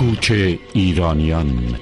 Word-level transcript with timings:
کوچ 0.00 0.32
ایرانیان. 0.72 1.76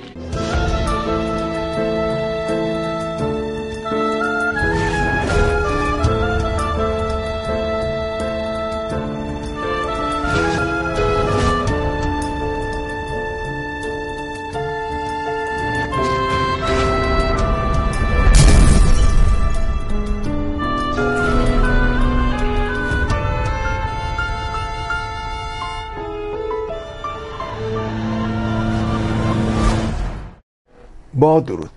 درود. 31.41 31.70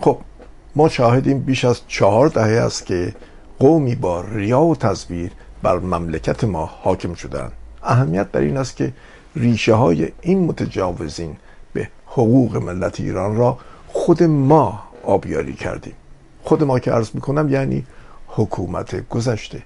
خب 0.00 0.18
ما 0.76 0.88
شاهدیم 0.88 1.38
بیش 1.38 1.64
از 1.64 1.80
چهار 1.88 2.28
دهه 2.28 2.60
است 2.66 2.86
که 2.86 3.14
قومی 3.58 3.94
با 3.94 4.20
ریا 4.20 4.60
و 4.60 4.76
تصویر 4.76 5.30
بر 5.62 5.78
مملکت 5.78 6.44
ما 6.44 6.66
حاکم 6.66 7.14
شدن 7.14 7.52
اهمیت 7.82 8.32
در 8.32 8.40
این 8.40 8.56
است 8.56 8.76
که 8.76 8.92
ریشه 9.36 9.74
های 9.74 10.12
این 10.20 10.44
متجاوزین 10.44 11.36
به 11.72 11.88
حقوق 12.06 12.56
ملت 12.56 13.00
ایران 13.00 13.36
را 13.36 13.58
خود 13.88 14.22
ما 14.22 14.82
آبیاری 15.04 15.52
کردیم. 15.52 15.94
خود 16.42 16.64
ما 16.64 16.78
که 16.78 16.90
عرض 16.92 17.10
می‌کنم 17.14 17.48
یعنی 17.48 17.86
حکومت 18.26 19.08
گذشته. 19.08 19.62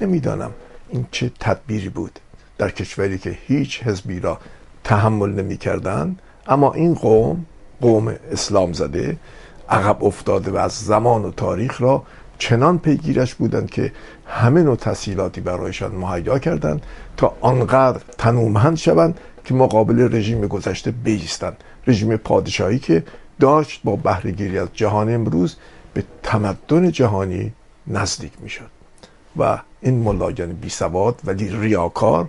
نمی‌دانم 0.00 0.50
این 0.88 1.06
چه 1.10 1.30
تدبیری 1.40 1.88
بود 1.88 2.18
در 2.58 2.70
کشوری 2.70 3.18
که 3.18 3.38
هیچ 3.46 3.82
حزبی 3.82 4.20
را 4.20 4.38
تحمل 4.84 5.30
نمی 5.30 5.56
کردن 5.56 6.16
اما 6.46 6.72
این 6.72 6.94
قوم 6.94 7.46
قوم 7.80 8.14
اسلام 8.32 8.72
زده 8.72 9.16
عقب 9.68 10.04
افتاده 10.04 10.50
و 10.50 10.56
از 10.56 10.72
زمان 10.72 11.24
و 11.24 11.30
تاریخ 11.30 11.80
را 11.80 12.02
چنان 12.38 12.78
پیگیرش 12.78 13.34
بودند 13.34 13.70
که 13.70 13.92
همه 14.26 14.62
نوع 14.62 14.76
تسهیلاتی 14.76 15.40
برایشان 15.40 15.94
مهیا 15.94 16.38
کردند 16.38 16.82
تا 17.16 17.36
آنقدر 17.40 18.00
تنومند 18.18 18.76
شوند 18.76 19.20
که 19.44 19.54
مقابل 19.54 20.16
رژیم 20.16 20.46
گذشته 20.46 20.90
بیستند. 20.90 21.56
رژیم 21.86 22.16
پادشاهی 22.16 22.78
که 22.78 23.04
داشت 23.40 23.80
با 23.84 23.96
بهرهگیری 23.96 24.58
از 24.58 24.68
جهان 24.74 25.14
امروز 25.14 25.56
به 25.94 26.04
تمدن 26.22 26.90
جهانی 26.90 27.52
نزدیک 27.86 28.32
می‌شد 28.40 28.70
و 29.36 29.58
این 29.80 29.98
ملایان 29.98 30.52
بی 30.52 30.68
سواد 30.68 31.20
ولی 31.24 31.48
ریاکار 31.48 32.28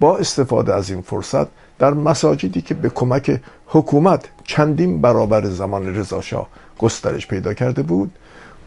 با 0.00 0.18
استفاده 0.18 0.74
از 0.74 0.90
این 0.90 1.00
فرصت 1.00 1.46
در 1.80 1.94
مساجدی 1.94 2.62
که 2.62 2.74
به 2.74 2.88
کمک 2.88 3.40
حکومت 3.66 4.24
چندین 4.44 5.00
برابر 5.00 5.44
زمان 5.44 5.96
رضاشاه 5.96 6.48
گسترش 6.78 7.26
پیدا 7.26 7.54
کرده 7.54 7.82
بود 7.82 8.10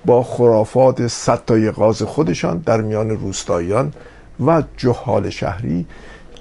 با 0.06 0.24
خرافات 0.24 1.08
ستای 1.08 1.72
غاز 1.72 2.02
خودشان 2.02 2.58
در 2.58 2.82
میان 2.82 3.10
روستاییان 3.10 3.94
و 4.46 4.64
جهال 4.78 5.30
شهری 5.30 5.86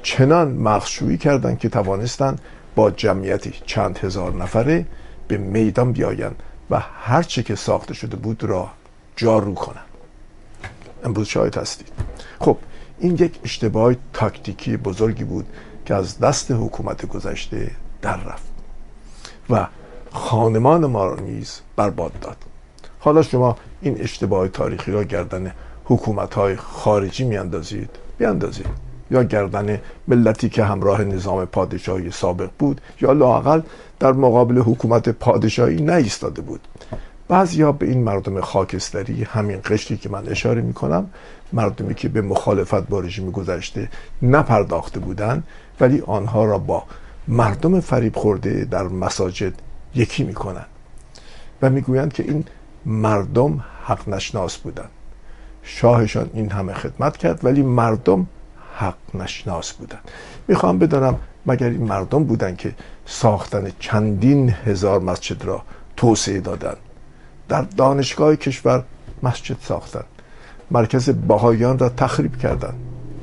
چنان 0.02 0.52
مخشویی 0.52 1.18
کردند 1.18 1.58
که 1.58 1.68
توانستند 1.68 2.40
با 2.74 2.90
جمعیتی 2.90 3.52
چند 3.66 3.98
هزار 3.98 4.34
نفره 4.34 4.86
به 5.28 5.36
میدان 5.36 5.92
بیایند 5.92 6.42
و 6.70 6.82
هرچه 7.02 7.42
که 7.42 7.54
ساخته 7.54 7.94
شده 7.94 8.16
بود 8.16 8.44
را 8.44 8.70
جارو 9.16 9.54
کنند. 9.54 9.84
امروز 11.04 11.26
شاهد 11.26 11.56
هستید. 11.56 11.88
خب 12.40 12.56
این 12.98 13.14
یک 13.14 13.38
اشتباه 13.44 13.94
تاکتیکی 14.12 14.76
بزرگی 14.76 15.24
بود 15.24 15.46
که 15.84 15.94
از 15.94 16.18
دست 16.18 16.50
حکومت 16.50 17.06
گذشته 17.06 17.70
در 18.02 18.16
رفت 18.16 18.52
و 19.50 19.66
خانمان 20.12 20.86
ما 20.86 21.06
را 21.06 21.20
نیز 21.20 21.60
برباد 21.76 22.12
داد. 22.20 22.36
حالا 23.00 23.22
شما 23.22 23.56
این 23.80 24.00
اشتباه 24.00 24.48
تاریخی 24.48 24.92
را 24.92 25.04
گردن 25.04 25.52
حکومت 25.84 26.34
های 26.34 26.56
خارجی 26.56 27.24
میاندازید؟ 27.24 27.90
بیاندازید. 28.18 28.66
یا 29.10 29.22
گردن 29.22 29.80
ملتی 30.08 30.48
که 30.48 30.64
همراه 30.64 31.04
نظام 31.04 31.44
پادشاهی 31.44 32.10
سابق 32.10 32.50
بود 32.58 32.80
یا 33.00 33.12
لاقل 33.12 33.60
در 34.00 34.12
مقابل 34.12 34.58
حکومت 34.58 35.08
پادشاهی 35.08 35.82
نایستاده 35.82 36.42
بود. 36.42 36.60
بعضی 37.28 37.64
به 37.72 37.86
این 37.86 38.04
مردم 38.04 38.40
خاکستری 38.40 39.24
همین 39.24 39.60
قشری 39.64 39.96
که 39.96 40.08
من 40.08 40.28
اشاره 40.28 40.60
می 40.60 40.72
کنم 40.72 41.10
مردمی 41.52 41.94
که 41.94 42.08
به 42.08 42.20
مخالفت 42.22 42.88
با 42.88 43.00
رژیم 43.00 43.30
گذشته 43.30 43.88
نپرداخته 44.22 45.00
بودند 45.00 45.44
ولی 45.80 46.02
آنها 46.06 46.44
را 46.44 46.58
با 46.58 46.82
مردم 47.28 47.80
فریب 47.80 48.16
خورده 48.16 48.64
در 48.64 48.82
مساجد 48.82 49.52
یکی 49.94 50.24
می‌کنند 50.24 50.66
و 51.62 51.70
می‌گویند 51.70 52.12
که 52.12 52.22
این 52.22 52.44
مردم 52.86 53.64
حق 53.84 54.08
نشناس 54.08 54.56
بودند. 54.56 54.90
شاهشان 55.62 56.30
این 56.34 56.50
همه 56.50 56.72
خدمت 56.72 57.16
کرد 57.16 57.44
ولی 57.44 57.62
مردم 57.62 58.26
حق 58.78 58.96
نشناس 59.14 59.72
بودند. 59.72 60.10
می‌خوام 60.48 60.78
بدانم 60.78 61.18
مگر 61.46 61.66
این 61.68 61.84
مردم 61.84 62.24
بودند 62.24 62.56
که 62.56 62.74
ساختن 63.06 63.72
چندین 63.78 64.50
هزار 64.50 65.00
مسجد 65.00 65.44
را 65.44 65.62
توسعه 65.96 66.40
دادند؟ 66.40 66.76
در 67.48 67.62
دانشگاه 67.62 68.36
کشور 68.36 68.84
مسجد 69.22 69.56
ساختند. 69.60 70.04
مرکز 70.70 71.10
باهایان 71.26 71.78
را 71.78 71.88
تخریب 71.88 72.36
کردند. 72.36 72.74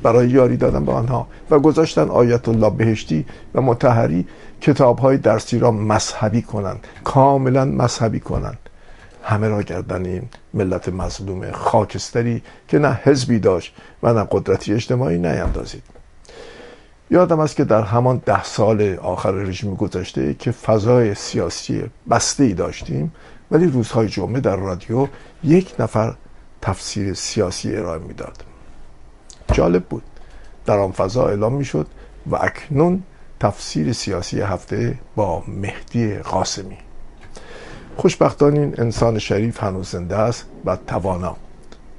برای 0.02 0.28
یاری 0.28 0.56
دادن 0.56 0.84
به 0.84 0.92
آنها 0.92 1.26
و 1.50 1.58
گذاشتن 1.58 2.08
آیت 2.08 2.48
الله 2.48 2.70
بهشتی 2.70 3.26
و 3.54 3.60
متحری 3.60 4.26
کتاب 4.60 4.98
های 4.98 5.16
درسی 5.16 5.58
را 5.58 5.70
مذهبی 5.70 6.42
کنند 6.42 6.86
کاملا 7.04 7.64
مذهبی 7.64 8.20
کنند. 8.20 8.58
همه 9.22 9.48
را 9.48 9.62
گردن 9.62 10.06
این 10.06 10.22
ملت 10.54 10.88
مظلوم 10.88 11.50
خاکستری 11.50 12.42
که 12.68 12.78
نه 12.78 13.00
حزبی 13.04 13.38
داشت 13.38 13.74
و 14.02 14.12
نه 14.12 14.26
قدرتی 14.30 14.74
اجتماعی 14.74 15.18
نیندازید. 15.18 15.82
یادم 17.10 17.40
است 17.40 17.56
که 17.56 17.64
در 17.64 17.82
همان 17.82 18.22
ده 18.26 18.44
سال 18.44 18.96
آخر 19.02 19.30
رژیم 19.30 19.74
گذشته 19.74 20.34
که 20.34 20.50
فضای 20.50 21.14
سیاسی 21.14 21.82
بسته 22.10 22.44
ای 22.44 22.54
داشتیم 22.54 23.12
ولی 23.50 23.66
روزهای 23.66 24.08
جمعه 24.08 24.40
در 24.40 24.56
رادیو 24.56 25.08
یک 25.44 25.74
نفر 25.78 26.14
تفسیر 26.62 27.14
سیاسی 27.14 27.76
ارائه 27.76 27.98
می‌داد. 27.98 28.49
جالب 29.52 29.84
بود. 29.84 30.02
در 30.66 30.78
آن 30.78 30.92
فضا 30.92 31.26
اعلام 31.26 31.52
می‌شد 31.52 31.86
و 32.30 32.36
اکنون 32.36 33.02
تفسیر 33.40 33.92
سیاسی 33.92 34.40
هفته 34.40 34.98
با 35.16 35.42
مهدی 35.48 36.14
قاسمی. 36.14 36.78
خوشبختان 37.96 38.56
این 38.56 38.74
انسان 38.78 39.18
شریف 39.18 39.62
هنوز 39.62 39.88
زنده 39.88 40.16
است 40.16 40.46
و 40.64 40.76
توانا. 40.76 41.36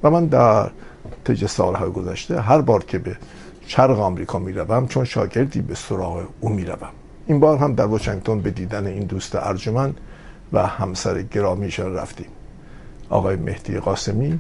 و 0.04 0.10
من 0.10 0.26
در 0.26 0.70
طی 1.24 1.48
سالهای 1.48 1.90
گذشته 1.90 2.42
هر 2.42 2.62
بار 2.62 2.84
که 2.84 3.00
به 3.00 3.18
شرق 3.68 4.00
آمریکا 4.00 4.40
می‌روم 4.40 4.88
چون 4.88 5.06
شاگردی 5.06 5.62
به 5.62 5.76
سراغ 5.76 6.24
او 6.40 6.50
می‌روم. 6.50 6.90
این 7.28 7.40
بار 7.40 7.58
هم 7.58 7.74
در 7.76 7.86
واشنگتن 7.86 8.40
به 8.40 8.52
دیدن 8.52 8.88
این 8.88 9.04
دوست 9.04 9.36
ارجمند 9.36 9.98
و 10.54 10.68
همسر 10.68 11.22
گرامیشان 11.22 11.94
رفتیم. 11.94 12.28
آقای 13.10 13.36
مهدی 13.36 13.78
قاسمی 13.78 14.40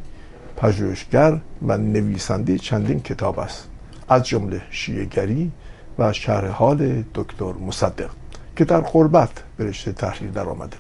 پژوهشگر 0.61 1.41
و 1.67 1.77
نویسنده 1.77 2.57
چندین 2.57 2.99
کتاب 2.99 3.39
است. 3.39 3.67
از 4.09 4.23
جمله 4.23 4.61
شیعگری 4.69 5.51
و 5.99 6.13
شرح 6.13 6.47
حال 6.47 7.03
دکتر 7.15 7.53
مصدق 7.53 8.09
که 8.55 8.65
در 8.65 8.79
قربت 8.79 9.29
به 9.57 9.65
رشته 9.65 9.91
تحریر 9.91 10.31
در 10.31 10.49
آمده 10.49 10.77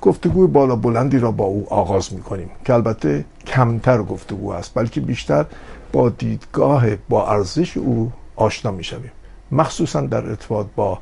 گفتگوی 0.00 0.46
بالا 0.46 0.76
بلندی 0.76 1.18
را 1.18 1.30
با 1.30 1.44
او 1.44 1.66
آغاز 1.70 2.12
می 2.12 2.20
کنیم 2.20 2.50
که 2.64 2.74
البته 2.74 3.24
کمتر 3.46 4.02
گفتگو 4.02 4.50
است 4.50 4.72
بلکه 4.74 5.00
بیشتر 5.00 5.46
با 5.92 6.08
دیدگاه 6.08 6.96
با 7.08 7.30
ارزش 7.32 7.76
او 7.76 8.12
آشنا 8.36 8.70
می 8.70 8.84
شویم 8.84 9.12
مخصوصا 9.52 10.00
در 10.00 10.26
ارتباط 10.26 10.66
با 10.76 10.98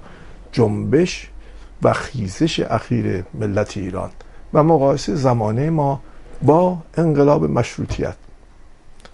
جنبش 0.53 1.31
و 1.83 1.93
خیزش 1.93 2.61
اخیر 2.61 3.25
ملت 3.35 3.77
ایران 3.77 4.11
و 4.55 4.63
مقایسه 4.63 5.15
زمانه 5.15 5.71
ما 5.71 6.01
با 6.43 6.79
انقلاب 6.97 7.45
مشروطیت. 7.45 8.15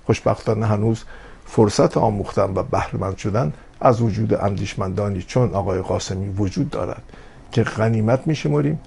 خوشبختانه 0.07 0.67
هنوز 0.67 1.05
فرصت 1.47 1.97
آموختن 1.97 2.53
و 2.55 2.63
بهرهمند 2.63 3.17
شدن 3.17 3.53
از 3.81 4.01
وجود 4.01 4.35
اندیشمندانی 4.35 5.23
چون 5.23 5.55
آقای 5.55 5.81
قاسمی 5.81 6.29
وجود 6.29 6.71
دارد 6.71 7.03
که 7.53 7.63
غنیمت 7.63 8.27
میشمریم 8.27 8.81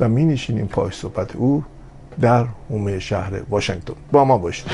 و 0.00 0.08
می 0.08 0.24
نشینیم 0.24 0.66
پای 0.66 0.90
صحبت 0.90 1.36
او 1.36 1.64
در 2.20 2.46
حومه 2.70 2.98
شهر 2.98 3.32
واشنگتن. 3.50 3.94
با 4.12 4.24
ما 4.24 4.38
باشید. 4.38 4.70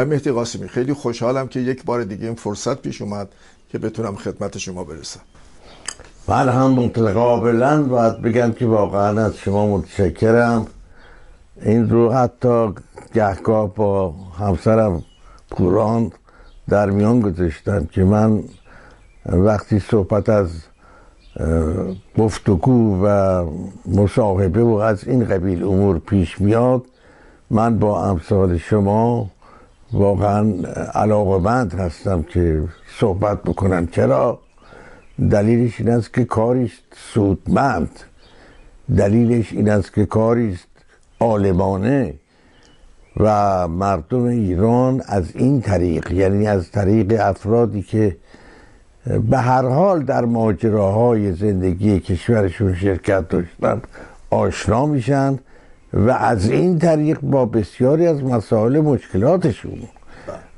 آقای 0.00 0.10
مهدی 0.10 0.30
قاسمی 0.30 0.68
خیلی 0.68 0.92
خوشحالم 0.92 1.48
که 1.48 1.60
یک 1.60 1.84
بار 1.84 2.04
دیگه 2.04 2.26
این 2.26 2.34
فرصت 2.34 2.82
پیش 2.82 3.02
اومد 3.02 3.28
که 3.68 3.78
بتونم 3.78 4.16
خدمت 4.16 4.58
شما 4.58 4.84
برسم. 4.84 5.20
من 6.28 6.48
هم 6.48 6.70
متقابلا 6.70 7.82
باید 7.82 8.22
بگم 8.22 8.52
که 8.52 8.66
واقعا 8.66 9.24
از 9.24 9.36
شما 9.36 9.76
متشکرم. 9.76 10.66
این 11.62 11.90
رو 11.90 12.12
حتی 12.12 12.74
گهگاه 13.14 13.74
با 13.74 14.14
همسرم 14.38 15.02
پوران 15.50 16.12
در 16.68 16.90
میان 16.90 17.20
گذاشتم 17.20 17.84
که 17.84 18.04
من 18.04 18.42
وقتی 19.26 19.78
صحبت 19.78 20.28
از 20.28 20.50
گفتگو 22.18 23.04
و 23.04 23.44
مصاحبه 23.86 24.62
و 24.62 24.74
از 24.74 25.08
این 25.08 25.24
قبیل 25.24 25.64
امور 25.64 25.98
پیش 25.98 26.40
میاد 26.40 26.84
من 27.50 27.78
با 27.78 28.04
امثال 28.04 28.58
شما 28.58 29.30
واقعا 29.92 30.54
علاقمند 30.94 31.74
هستم 31.74 32.22
که 32.22 32.64
صحبت 32.98 33.42
بکنم. 33.42 33.86
چرا؟ 33.86 34.38
دلیلش 35.30 35.80
این 35.80 35.90
است 35.90 36.14
که 36.14 36.24
کاریست 36.24 36.82
سودمند. 37.12 37.90
دلیلش 38.96 39.52
این 39.52 39.70
است 39.70 39.94
که 39.94 40.06
کاریست 40.06 40.68
عالمانه 41.20 42.14
و 43.16 43.68
مردم 43.68 44.24
ایران 44.24 45.02
از 45.06 45.36
این 45.36 45.60
طریق 45.60 46.12
یعنی 46.12 46.46
از 46.46 46.70
طریق 46.70 47.16
افرادی 47.20 47.82
که 47.82 48.16
به 49.30 49.38
هر 49.38 49.68
حال 49.68 50.02
در 50.02 50.24
ماجراهای 50.24 51.32
زندگی 51.32 52.00
کشورشون 52.00 52.74
شرکت 52.74 53.28
داشتن 53.28 53.82
آشنا 54.30 54.86
میشن 54.86 55.38
و 55.92 56.10
از 56.10 56.50
این 56.50 56.78
طریق 56.78 57.20
با 57.20 57.46
بسیاری 57.46 58.06
از 58.06 58.24
مسائل 58.24 58.80
مشکلاتشون. 58.80 59.78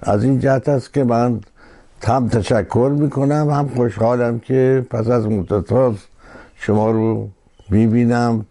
از 0.00 0.24
این 0.24 0.40
جهت 0.40 0.68
است 0.68 0.92
که 0.92 1.04
من 1.04 1.40
هم 2.04 2.28
تشکر 2.28 2.92
می‌کنم. 2.98 3.50
هم 3.50 3.68
خوشحالم 3.68 4.38
که 4.38 4.86
پس 4.90 5.08
از 5.08 5.26
مدت 5.26 5.94
شما 6.56 6.90
رو 6.90 7.28
می‌بینم 7.70 8.46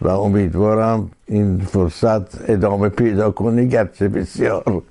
و 0.00 0.08
امیدوارم 0.08 1.10
این 1.26 1.58
فرصت 1.58 2.50
ادامه 2.50 2.88
پیدا 2.88 3.30
کنه 3.30 3.64
گرچه 3.64 4.08
بسیار 4.08 4.82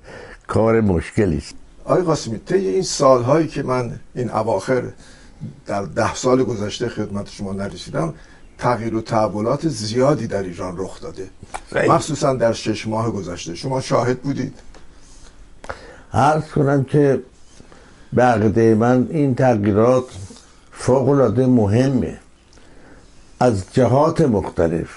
کار 0.46 0.80
مشکلی 0.80 1.36
است. 1.36 1.54
آقای 1.84 2.02
قاسمی 2.02 2.38
طی 2.38 2.54
این 2.54 2.82
سالهایی 2.82 3.46
که 3.46 3.62
من 3.62 3.92
این 4.14 4.30
اواخر 4.30 4.82
در 5.66 5.82
ده 5.82 6.14
سال 6.14 6.42
گذشته 6.42 6.88
خدمت 6.88 7.28
شما 7.28 7.52
نرسیدم 7.52 8.14
تغییر 8.58 8.94
و 8.94 9.00
تحولات 9.00 9.68
زیادی 9.68 10.26
در 10.26 10.42
ایران 10.42 10.74
رخ 10.78 11.00
داده. 11.00 11.28
مخصوصا 11.88 12.34
در 12.34 12.52
شش 12.52 12.86
ماه 12.86 13.10
گذشته. 13.10 13.54
شما 13.54 13.80
شاهد 13.80 14.18
بودید. 14.20 14.54
عرض 16.12 16.44
کنم 16.44 16.84
که 16.84 17.20
به 18.12 18.74
من 18.74 19.06
این 19.10 19.34
تغییرات 19.34 20.04
فوق 20.72 21.08
العاده 21.08 21.46
مهمه. 21.46 22.18
از 23.40 23.64
جهات 23.72 24.20
مختلف. 24.20 24.88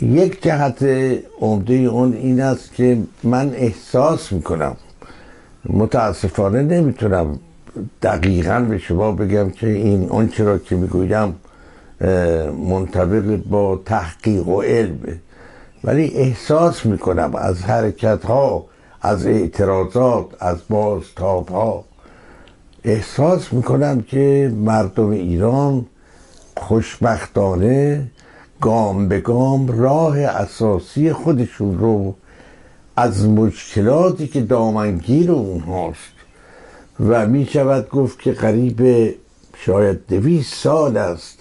یک 0.00 0.42
جهت 0.42 0.82
عمده 1.40 1.74
اون 1.74 2.12
این 2.12 2.40
است 2.40 2.74
که 2.74 2.98
من 3.22 3.54
احساس 3.54 4.32
می‌کنم. 4.32 4.76
متاسفانه 5.64 6.62
نمی‌تونم 6.62 7.38
دقیقا 8.02 8.60
به 8.60 8.78
شما 8.78 9.12
بگم 9.12 9.50
که 9.50 9.68
این 9.68 10.08
اون 10.08 10.28
چرا 10.28 10.58
که 10.58 10.76
می‌گویم 10.76 11.34
منطبق 12.68 13.36
با 13.36 13.80
تحقیق 13.84 14.48
و 14.48 14.62
علم. 14.62 14.98
ولی 15.84 16.04
احساس 16.04 16.86
می‌کنم 16.86 17.34
از 17.34 17.62
حرکت 17.62 18.24
ها 18.24 18.64
از 19.02 19.26
اعتراضات 19.26 20.26
از 20.40 20.58
بازتاب 20.68 21.48
ها 21.48 21.84
احساس 22.84 23.52
می‌کنم 23.52 24.02
که 24.02 24.52
مردم 24.56 25.10
ایران 25.10 25.86
خوشبختانه 26.56 28.10
گام 28.60 29.08
به 29.08 29.20
گام 29.20 29.80
راه 29.80 30.18
اساسی 30.18 31.12
خودشون 31.12 31.78
رو 31.78 32.14
از 32.96 33.28
مشکلاتی 33.28 34.26
که 34.26 34.40
دامنگیر 34.40 35.30
اونهاست. 35.32 36.18
و 37.00 37.26
می 37.26 37.46
شود 37.46 37.88
گفت 37.90 38.18
که 38.18 38.32
قریب 38.32 39.14
شاید 39.56 40.06
دویست 40.08 40.54
سال 40.54 40.96
است 40.96 41.37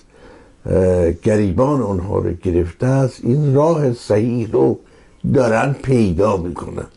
گریبان 1.23 1.81
اونها 1.81 2.17
رو 2.17 2.33
گرفته 2.33 2.85
است 2.87 3.19
این 3.23 3.55
راه 3.55 3.93
صحیح 3.93 4.51
رو 4.51 4.79
دارن 5.33 5.73
پیدا 5.73 6.37
می‌کنن. 6.37 6.87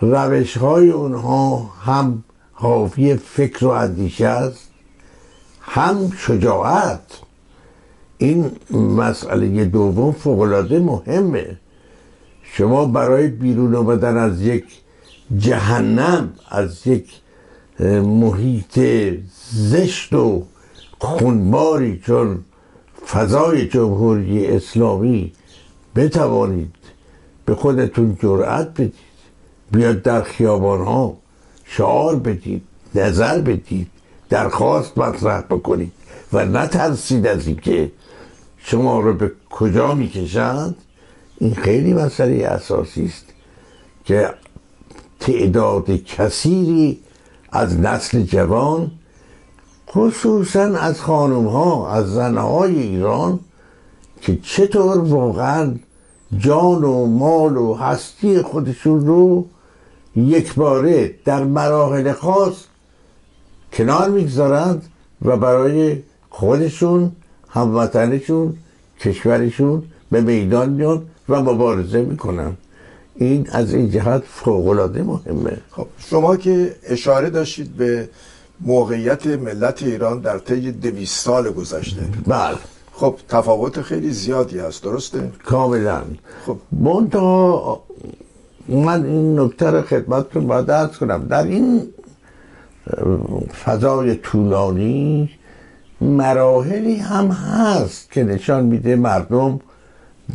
روش 0.00 0.56
های 0.56 0.90
اونها 0.90 1.70
هم 1.82 2.24
حاوی 2.52 3.16
فکر 3.16 3.64
و 3.64 3.68
اندیشه 3.68 4.26
است 4.26 4.68
هم 5.60 6.12
شجاعت. 6.18 7.00
این 8.18 8.50
مسئله 8.70 9.64
دوم 9.64 10.12
فوقالعاده 10.12 10.78
مهمه. 10.78 11.56
شما 12.42 12.84
برای 12.84 13.28
بیرون 13.28 13.74
آمدن 13.74 14.16
از 14.16 14.42
یک 14.42 14.64
جهنم 15.38 16.32
از 16.48 16.86
یک 16.86 17.08
محیط 18.04 18.80
زشت 19.52 20.12
و 20.12 20.42
خونباری 21.02 21.98
چون 22.06 22.44
فضای 23.06 23.68
جمهوری 23.68 24.46
اسلامی 24.46 25.32
بتوانید 25.96 26.74
به 27.44 27.54
خودتون 27.54 28.16
جرأت 28.22 28.68
بدید 28.70 28.94
بیاد 29.72 30.02
در 30.02 30.22
خیابان 30.22 30.80
ها 30.80 31.16
شعار 31.64 32.16
بدید 32.16 32.62
نظر 32.94 33.40
بدید 33.40 33.86
درخواست 34.28 34.98
مطرح 34.98 35.40
بکنید 35.40 35.92
و 36.32 36.44
نترسید 36.44 37.26
از 37.26 37.46
اینکه 37.46 37.92
شما 38.58 39.00
رو 39.00 39.12
به 39.12 39.32
کجا 39.50 39.94
می‌کشند. 39.94 40.76
این 41.38 41.54
خیلی 41.54 41.92
مسئله 41.92 42.46
اساسی 42.46 43.04
است 43.04 43.26
که 44.04 44.34
تعداد 45.20 45.90
کثیری 45.90 46.98
از 47.52 47.80
نسل 47.80 48.22
جوان 48.22 48.90
خصوصا 49.94 50.62
از 50.62 51.00
خانم 51.00 51.46
ها 51.46 51.90
از 51.90 52.12
زنهای 52.12 52.80
ایران 52.80 53.40
که 54.20 54.38
چطور 54.42 54.98
واقعا 54.98 55.74
جان 56.38 56.84
و 56.84 57.06
مال 57.06 57.56
و 57.56 57.74
هستی 57.74 58.42
خودشون 58.42 59.06
رو 59.06 59.46
یک 60.16 60.54
باره 60.54 61.14
در 61.24 61.44
مراحل 61.44 62.12
خاص 62.12 62.54
کنار 63.72 64.10
می‌گذارند 64.10 64.82
و 65.22 65.36
برای 65.36 66.02
خودشون 66.30 67.12
هموطنشون 67.48 68.56
کشورشون 69.00 69.82
به 70.10 70.20
میدان 70.20 70.70
میان 70.70 71.02
و 71.28 71.42
مبارزه 71.42 72.02
می‌کنن. 72.02 72.56
این 73.14 73.48
از 73.52 73.74
این 73.74 73.90
جهت 73.90 74.22
فوقلاده 74.26 75.02
مهمه. 75.02 75.58
خب 75.70 75.86
شما 75.98 76.36
که 76.36 76.76
اشاره 76.86 77.30
داشتید 77.30 77.76
به 77.76 78.08
موقعیت 78.66 79.26
ملت 79.26 79.82
ایران 79.82 80.20
در 80.20 80.38
طی 80.38 80.72
دویست 80.72 81.24
سال 81.24 81.50
گذشته. 81.50 82.00
بله. 82.26 82.56
خب 82.92 83.16
تفاوت 83.28 83.82
خیلی 83.82 84.10
زیادی 84.10 84.58
هست 84.58 84.82
درسته؟ 84.82 85.30
کاملا. 85.44 86.02
خب. 86.46 86.56
منتها 86.72 87.82
من 88.68 89.06
این 89.06 89.40
نکته 89.40 89.70
رو 89.70 89.82
خدمتتون 89.82 90.46
باید 90.46 90.66
درس 90.66 90.98
کنم. 90.98 91.26
در 91.26 91.42
این 91.44 91.82
فضای 93.64 94.14
طولانی 94.14 95.30
مراحلی 96.00 96.96
هم 96.96 97.26
هست 97.28 98.12
که 98.12 98.24
نشان 98.24 98.64
میده 98.64 98.96
مردم 98.96 99.60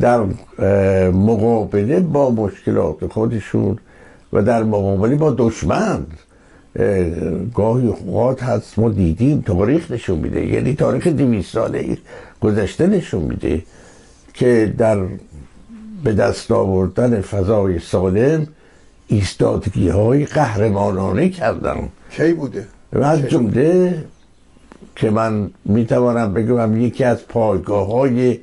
در 0.00 0.20
مقابله 1.10 2.00
با 2.00 2.30
مشکلات 2.30 3.06
خودشون 3.06 3.78
و 4.32 4.42
در 4.42 4.62
مقابله 4.62 5.16
با 5.16 5.34
دشمن 5.38 6.06
گاهی 7.54 7.86
اوقات 7.86 8.42
هست 8.42 8.78
ما 8.78 8.88
دیدیم 8.88 9.40
تاریخ 9.40 9.90
نشون 9.90 10.18
میده. 10.18 10.46
یعنی 10.46 10.74
تاریخ 10.74 11.06
دویست 11.06 11.52
ساله 11.52 11.98
گذشته 12.40 12.86
نشون 12.86 13.22
میده 13.22 13.62
که 14.34 14.74
در 14.78 14.98
به 16.04 16.12
دست 16.12 16.50
آوردن 16.50 17.20
فضای 17.20 17.78
سالم 17.78 18.46
ایستادگی 19.06 19.88
های 19.88 20.24
قهرمانانه 20.24 21.28
کردن. 21.28 21.88
کی 22.10 22.32
بوده؟ 22.32 22.66
و 22.92 23.02
از 23.02 23.22
جمله 23.22 24.04
که 24.96 25.10
من 25.10 25.50
می‌توانم 25.64 26.34
بگم 26.34 26.80
یکی 26.80 27.04
از 27.04 27.28
پایگاه 27.28 27.86
های 27.86 28.38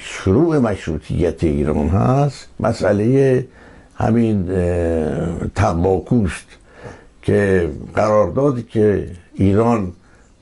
شروع 0.00 0.58
مشروطیت 0.58 1.44
ایران 1.44 1.88
هست 1.88 2.48
مسئله 2.60 3.44
همین 3.94 4.48
تنباکوست. 5.54 6.46
که 7.26 7.70
قراردادی 7.94 8.62
که 8.62 9.10
ایران 9.34 9.92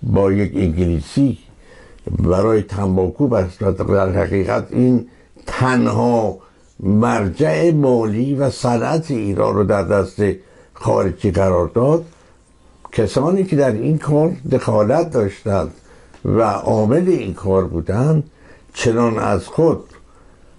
با 0.03 0.33
یک 0.33 0.53
انگلیسی 0.57 1.39
برای 2.19 2.63
تنباکو 2.63 3.29
بست 3.29 3.59
در 3.59 4.09
حقیقت 4.09 4.67
این 4.71 5.07
تنها 5.47 6.39
مرجع 6.81 7.71
مالی 7.71 8.35
و 8.35 8.51
صنعت 8.51 9.11
ایران 9.11 9.55
رو 9.55 9.65
در 9.65 9.83
دست 9.83 10.23
خارجی 10.75 11.31
قرار 11.31 11.69
داد. 11.69 12.05
کسانی 12.93 13.45
که 13.45 13.57
در 13.57 13.73
این 13.73 13.99
کار 13.99 14.33
دخالت 14.53 15.11
داشتند 15.11 15.71
و 16.25 16.43
عامل 16.43 17.09
این 17.09 17.35
کار 17.35 17.65
بودند 17.65 18.31
چنان 18.75 19.19
از 19.19 19.47
خود 19.47 19.85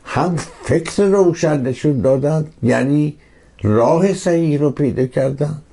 هم 0.04 0.36
فکر 0.64 1.04
روشن 1.04 1.62
نشون 1.62 2.02
دادند 2.02 2.54
یعنی 2.64 3.16
راه 3.64 4.14
صحیح 4.14 4.60
رو 4.60 4.72
پیدا 4.72 5.06
کردند. 5.06 5.65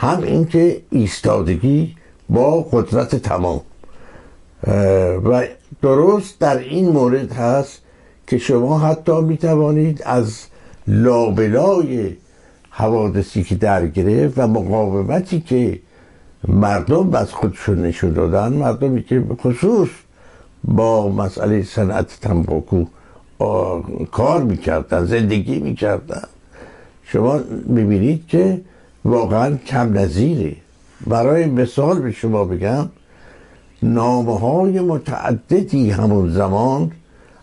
هم 0.00 0.22
اینکه 0.22 0.82
ایستادگی 0.90 1.96
با 2.28 2.62
قدرت 2.62 3.16
تمام. 3.16 3.60
و 5.24 5.46
درست 5.82 6.38
در 6.38 6.58
این 6.58 6.88
مورد 6.88 7.32
هست 7.32 7.82
که 8.26 8.38
شما 8.38 8.78
حتی 8.78 9.20
می 9.20 9.36
توانید 9.36 10.02
از 10.04 10.46
لابلای 10.88 12.12
حوادثی 12.70 13.44
که 13.44 13.54
در 13.54 13.86
گرفت 13.86 14.38
و 14.38 14.46
مقاومتی 14.46 15.40
که 15.40 15.80
مردم 16.48 17.14
از 17.14 17.32
خودشون 17.32 17.82
نشون 17.82 18.12
دادن 18.12 18.52
مردمی 18.52 19.02
که 19.02 19.24
خصوص 19.42 19.88
با 20.64 21.08
مسئله 21.08 21.62
صنعت 21.62 22.18
تنباکو 22.20 22.84
کار 24.12 24.42
می‌کردن 24.42 25.04
زندگی 25.04 25.58
می‌کردن 25.58 26.24
شما 27.04 27.40
می‌بینید 27.66 28.26
که 28.26 28.60
واقعا 29.04 29.56
کم 29.56 29.98
نظیره 29.98 30.56
برای 31.06 31.46
مثال 31.46 31.98
به 31.98 32.12
شما 32.12 32.44
بگم 32.44 32.88
نامه 33.82 34.38
های 34.38 34.80
متعددی 34.80 35.90
همون 35.90 36.30
زمان 36.30 36.92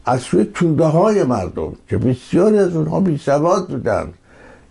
از 0.05 0.21
سوی 0.21 0.45
توده 0.53 0.85
های 0.85 1.23
مردم 1.23 1.73
که 1.89 1.97
بسیاری 1.97 2.57
از 2.57 2.75
اونها 2.75 2.99
بی 2.99 3.17
سواد 3.17 3.67
بودن 3.67 4.07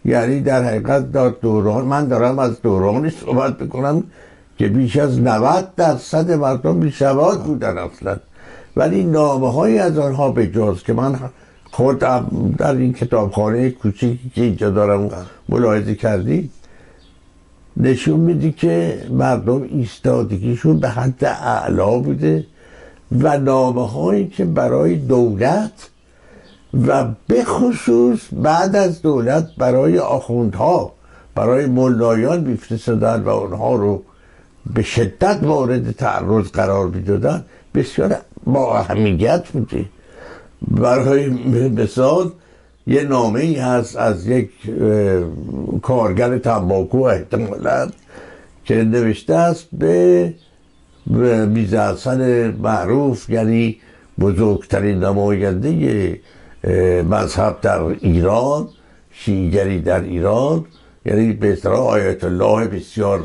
یعنی 0.04 0.40
در 0.40 0.64
حقیقت 0.64 1.12
در 1.12 1.28
دوران 1.28 1.84
من 1.84 2.08
دارم 2.08 2.38
از 2.38 2.62
دورانی 2.62 3.10
صحبت 3.10 3.58
بکنم 3.58 4.04
که 4.58 4.68
بیش 4.68 4.96
از 4.96 5.20
90 5.20 5.74
درصد 5.76 6.30
مردم 6.30 6.80
بی 6.80 6.90
سواد 6.90 7.42
بودن 7.42 7.78
اصلا. 7.78 8.16
ولی 8.76 9.04
نامه 9.04 9.52
های 9.52 9.78
از 9.78 9.98
آنها 9.98 10.30
به 10.30 10.46
جز 10.46 10.82
که 10.82 10.92
من 10.92 11.18
خود 11.70 11.98
در 12.58 12.74
این 12.74 12.92
کتابخانه 12.92 13.70
کوچیکی 13.70 14.30
که 14.34 14.42
اینجا 14.42 14.70
دارم 14.70 15.10
ملاحظه 15.48 15.94
کردی 15.94 16.50
نشون 17.76 18.20
میدی 18.20 18.52
که 18.52 19.02
مردم 19.10 19.62
ایستادگیشون 19.62 20.78
به 20.78 20.88
حد 20.88 21.24
اعلا 21.24 21.98
بوده 21.98 22.46
و 23.12 23.38
نامه 23.38 23.88
هایی 23.88 24.28
که 24.28 24.44
برای 24.44 24.96
دولت 24.96 25.90
و 26.86 27.04
به 27.26 27.44
خصوص 27.44 28.20
بعد 28.32 28.76
از 28.76 29.02
دولت 29.02 29.48
برای 29.58 29.98
آخوندها 29.98 30.92
برای 31.34 31.66
ملایان 31.66 32.40
میفرستادن 32.40 33.22
و 33.22 33.28
اونها 33.28 33.74
رو 33.74 34.02
به 34.74 34.82
شدت 34.82 35.42
مورد 35.42 35.90
تعرض 35.90 36.48
قرار 36.50 36.86
می‌دادن 36.86 37.44
بسیار 37.74 38.16
با 38.44 38.78
اهمیت 38.78 39.48
بوده. 39.48 39.84
برای 40.70 41.28
مثال 41.68 42.30
یه 42.86 43.02
نامه 43.02 43.40
ای 43.40 43.54
هست 43.54 43.96
از 43.96 44.26
یک 44.26 44.50
کارگر 45.82 46.38
تنباکو 46.38 47.02
احتمالا 47.02 47.88
که 48.64 48.74
نوشته 48.74 49.34
است 49.34 49.68
به 49.72 50.34
میزه 51.46 52.54
معروف 52.62 53.30
یعنی 53.30 53.76
بزرگترین 54.20 54.98
نماینده 55.04 56.20
مذهب 57.10 57.60
در 57.60 57.82
ایران 57.82 58.68
شیگری 59.10 59.80
در 59.80 60.00
ایران 60.00 60.64
یعنی 61.06 61.32
به 61.32 61.52
اصطلاح 61.52 61.80
آیت 61.80 62.24
الله 62.24 62.66
بسیار 62.66 63.24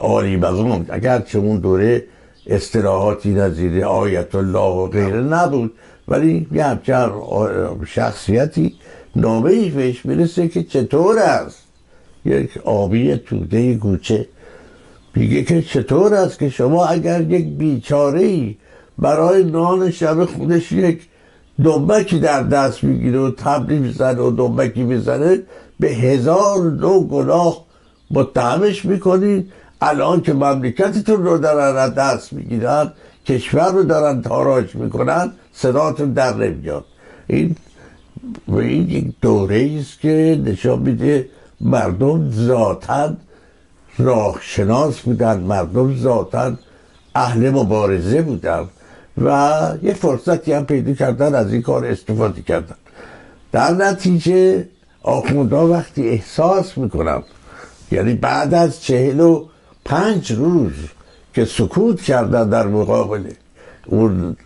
عالی 0.00 0.36
مقام 0.36 0.86
اگرچه 0.88 1.38
اون 1.38 1.58
دوره 1.58 2.04
اصطلاحاتی 2.46 3.30
نظیر 3.34 3.84
آیت 3.84 4.34
الله 4.34 4.58
و 4.58 4.86
غیره 4.86 5.20
نبود 5.20 5.72
ولی 6.08 6.46
یه 6.52 6.64
همچنان 6.64 7.12
شخصیتی 7.86 8.74
نامه 9.16 9.50
ای 9.50 9.70
بهش 9.70 10.06
می‌رسه 10.06 10.48
که 10.48 10.62
چطور 10.62 11.18
است. 11.18 11.58
یک 12.24 12.58
آبی 12.64 13.16
توده 13.16 13.74
گوچه. 13.74 14.28
میگه 15.14 15.42
که 15.42 15.62
چطور 15.62 16.14
است 16.14 16.38
که 16.38 16.48
شما 16.48 16.86
اگر 16.86 17.20
یک 17.20 17.46
بیچاره 17.46 18.20
ای 18.20 18.56
برای 18.98 19.44
نان 19.44 19.90
شب 19.90 20.24
خودش 20.24 20.72
یک 20.72 21.08
دنبکی 21.64 22.18
در 22.18 22.42
دست 22.42 22.84
می‌گیره 22.84 23.18
و 23.18 23.30
تبلی 23.30 23.78
می‌زنه 23.78 24.20
و 24.20 24.30
دنبکی 24.30 24.82
می‌زنه 24.82 25.38
به 25.80 25.88
هزار 25.88 26.58
نو 26.62 27.00
گناه 27.00 27.64
متهمش 28.10 28.84
می‌کنید. 28.84 29.52
الان 29.80 30.20
که 30.20 30.32
مملکتتون 30.32 31.24
رو 31.24 31.38
دارن 31.38 31.94
دست 31.94 32.32
می‌گیرن 32.32 32.92
کشور 33.26 33.72
رو 33.72 33.82
دارن 33.82 34.22
تاراج 34.22 34.74
می‌کنن 34.74 35.32
صداتون 35.54 36.12
در 36.12 36.34
نمیاد. 36.34 36.84
این 37.26 37.56
و 38.48 38.56
این 38.56 38.90
یک 38.90 39.06
دوره 39.20 39.76
است 39.80 40.00
که 40.00 40.40
نشان 40.44 40.78
میده 40.78 41.28
مردم 41.60 42.30
ذاتا 42.30 43.14
راهشناس 43.98 45.00
بودن 45.00 45.40
مردم 45.40 45.96
ذاتا 45.96 46.52
اهل 47.14 47.50
مبارزه 47.50 48.22
بودن 48.22 48.68
و 49.24 49.28
یه 49.82 49.94
فرصتی 49.94 50.52
هم 50.52 50.66
پیدا 50.66 50.92
کردن 50.92 51.34
از 51.34 51.52
این 51.52 51.62
کار 51.62 51.86
استفاده 51.86 52.42
کردن. 52.42 52.76
در 53.52 53.70
نتیجه 53.70 54.68
آخوندا 55.02 55.68
وقتی 55.68 56.08
احساس 56.08 56.78
می‌کنم 56.78 57.22
یعنی 57.92 58.14
بعد 58.14 58.54
از 58.54 58.82
چهل 58.82 59.20
و 59.20 59.46
پنج 59.84 60.32
روز 60.32 60.72
که 61.34 61.44
سکوت 61.44 62.00
کردن 62.00 62.48
در 62.48 62.66
مقابل 62.66 63.24
اون 63.86 64.36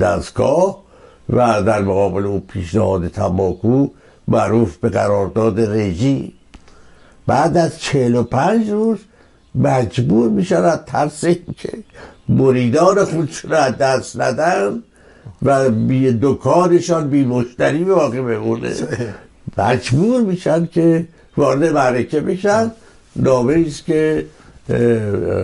دستگاه 0.00 0.84
و 1.30 1.62
در 1.62 1.82
مقابل 1.82 2.26
اون 2.26 2.40
پیشنهاد 2.40 3.08
تنباکو 3.08 3.88
معروف 4.28 4.76
به 4.76 4.88
قرارداد 4.88 5.60
رژی. 5.60 6.32
بعد 7.26 7.56
از 7.56 7.80
چهل 7.80 8.14
و 8.14 8.22
پنج 8.22 8.70
روز 8.70 8.98
مجبور 9.54 10.30
میشن 10.30 10.64
از 10.64 10.78
ترس 10.86 11.24
که 11.56 11.72
مریدان 12.28 13.04
خودشون 13.04 13.50
را 13.50 13.70
دست 13.70 14.20
ندن 14.20 14.82
و 15.42 15.70
بی 15.70 16.18
دکانشان 16.22 17.10
بی 17.10 17.24
مشتری 17.24 17.84
واقع 17.84 18.20
بمونه. 18.20 18.74
مجبور 19.58 20.20
میشن 20.20 20.66
که 20.66 21.06
وارد 21.36 21.64
معرکه 21.64 22.20
بشن. 22.20 22.72
نامه 23.16 23.64
است 23.66 23.84
که 23.84 24.26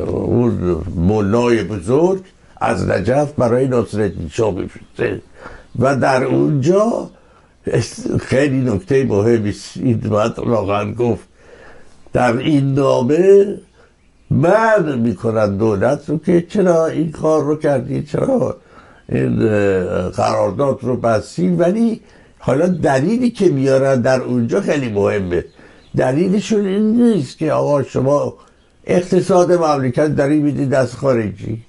اون 0.07 0.83
مولای 0.97 1.62
بزرگ 1.62 2.23
از 2.61 2.88
نجف 2.88 3.33
برای 3.33 3.69
نصرالدین 3.69 4.29
شاه 4.29 4.55
و 5.79 5.97
در 5.97 6.25
اونجا 6.25 7.11
خیلی 8.21 8.61
نکته 8.71 9.05
مهمی 9.05 9.55
این 9.76 9.99
باید 9.99 10.38
واقعا 10.38 10.93
گفت. 10.93 11.25
در 12.12 12.37
این 12.37 12.75
نامه 12.75 13.59
من 14.31 14.99
می‌کنن 14.99 15.57
دولت 15.57 16.09
رو 16.09 16.19
که 16.19 16.47
چرا 16.49 16.87
این 16.87 17.11
کار 17.11 17.45
رو 17.45 17.57
کردی 17.57 18.02
چرا 18.02 18.57
این 19.09 19.38
قرارداد 20.09 20.79
رو 20.83 20.97
بستی. 20.97 21.49
ولی 21.49 22.00
حالا 22.38 22.67
دلیلی 22.67 23.31
که 23.31 23.49
میارن 23.49 24.00
در 24.00 24.21
اونجا 24.21 24.61
خیلی 24.61 24.88
مهمه. 24.88 25.45
دلیلشون 25.97 26.67
این 26.67 27.02
نیست 27.02 27.38
که 27.38 27.52
آقا 27.52 27.83
شما 27.83 28.35
اقتصاد 28.87 29.52
مملکت 29.52 30.17
داری 30.17 30.40
می‌دید 30.40 30.71
دست 30.71 30.97
خارجی. 30.97 31.62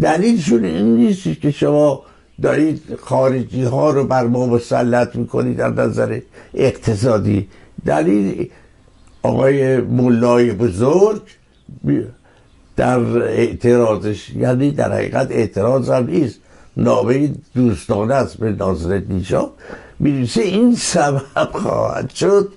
دلیلشون 0.00 0.64
این 0.64 0.96
نیست 0.96 1.40
که 1.40 1.50
شما 1.50 2.02
دارید 2.42 2.82
خارجی 3.00 3.62
ها 3.62 3.90
رو 3.90 4.04
بر 4.04 4.26
ما 4.26 4.46
مسلط 4.46 5.16
می‌کنید 5.16 5.56
در 5.56 5.70
نظر 5.70 6.20
اقتصادی. 6.54 7.48
دلیل 7.86 8.50
آقای 9.22 9.80
مولای 9.80 10.52
بزرگ 10.52 11.22
در 12.76 13.00
اعتراضش 13.22 14.30
یعنی 14.30 14.70
در 14.70 14.92
حقیقت 14.92 15.30
اعتراض 15.30 15.90
هم 15.90 16.06
نیست. 16.06 16.40
نامه 16.76 17.30
دوستانه 17.54 18.14
است 18.14 18.36
به 18.36 18.52
ناظرت 18.52 19.02
نیشا 19.08 19.50
می‌رسه 20.00 20.42
این 20.42 20.74
سبب 20.74 21.48
خواهد 21.52 22.10
شد 22.10 22.52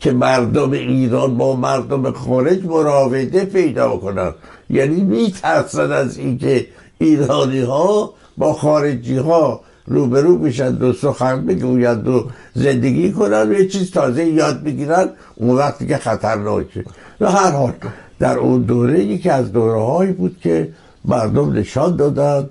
که 0.00 0.12
مردم 0.12 0.70
ایران 0.70 1.36
با 1.36 1.56
مردم 1.56 2.10
خارج 2.10 2.64
مراوده 2.64 3.44
پیدا 3.44 3.96
کنند. 3.96 4.34
یعنی 4.70 5.00
میترسن 5.00 5.92
از 5.92 6.18
اینکه 6.18 6.66
ایرانی 6.98 7.60
ها 7.60 8.14
با 8.36 8.52
خارجی 8.52 9.16
ها 9.16 9.60
روبرو 9.86 10.38
بشن 10.38 10.82
و 10.82 10.92
سخن 10.92 11.46
بگویند 11.46 12.08
و 12.08 12.24
زندگی 12.54 13.12
کنن 13.12 13.50
و 13.50 13.52
یه 13.52 13.68
چیز 13.68 13.90
تازه 13.90 14.24
یاد 14.24 14.62
بگیرن 14.62 15.08
اون 15.34 15.56
وقتی 15.56 15.86
که 15.86 15.96
خطرناکه. 15.96 16.84
و 17.20 17.30
هر 17.30 17.50
حال 17.50 17.72
در 18.18 18.38
اون 18.38 18.62
دوره 18.62 19.04
یکی 19.04 19.30
از 19.30 19.52
دوره 19.52 19.80
هایی 19.80 20.12
بود 20.12 20.36
که 20.42 20.68
مردم 21.04 21.52
نشان 21.52 21.96
دادند 21.96 22.50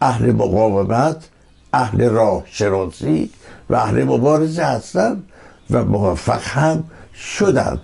اهل 0.00 0.32
مقاومت 0.32 1.28
اهل 1.72 2.08
راه 2.08 2.42
شناسی 2.46 3.30
و 3.70 3.74
اهل 3.74 4.04
مبارزه 4.04 4.62
هستند 4.62 5.24
و 5.70 5.84
موفق 5.84 6.42
هم 6.42 6.84
شدند 7.14 7.80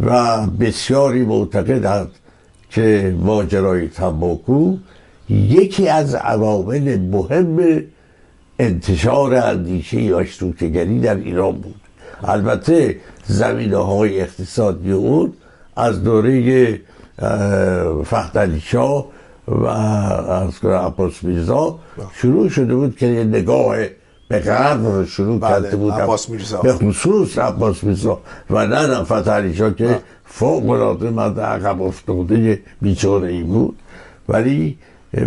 و 0.00 0.46
بسیاری 0.46 1.24
معتقدند 1.24 2.10
که 2.78 3.14
ماجرای 3.20 3.88
تنباکو 3.88 4.76
یکی 5.30 5.88
از 5.88 6.14
عوامل 6.14 6.98
مهم 6.98 7.82
انتشار 8.58 9.34
اندیشه 9.34 10.14
مشروطگری 10.14 11.00
در 11.00 11.14
ایران 11.14 11.52
بود. 11.52 11.80
البته 12.24 12.96
زمینه 13.26 13.76
های 13.76 14.20
اقتصادی 14.20 14.92
اون 14.92 15.32
از 15.76 16.04
دوره 16.04 16.80
فختلی 18.04 18.60
شاه 18.60 19.06
و 19.48 19.66
از 19.66 20.64
عباس 20.64 21.22
میرزا 21.22 21.78
شروع 22.14 22.48
شده 22.48 22.74
بود 22.74 22.96
که 22.96 23.06
نگاه 23.06 23.76
به 24.28 24.38
غرب 24.38 24.86
رو 24.86 25.06
شروع 25.06 25.40
بله، 25.40 25.50
کرده 25.50 25.76
بود. 25.76 25.92
عباس 25.92 26.30
میرزا. 26.30 26.60
به 26.60 26.72
خصوص 26.72 27.38
عباس 27.38 27.84
میرزا 27.84 28.20
و 28.50 28.66
نه 28.66 29.52
شاه 29.54 29.74
که 29.74 30.00
فوق 30.28 30.70
العاده 30.70 31.10
مرد 31.10 31.40
عقب 31.40 31.82
افتاده 31.82 32.60
بیچاره 32.82 33.28
ای 33.28 33.42
بود. 33.42 33.78
ولی 34.28 34.78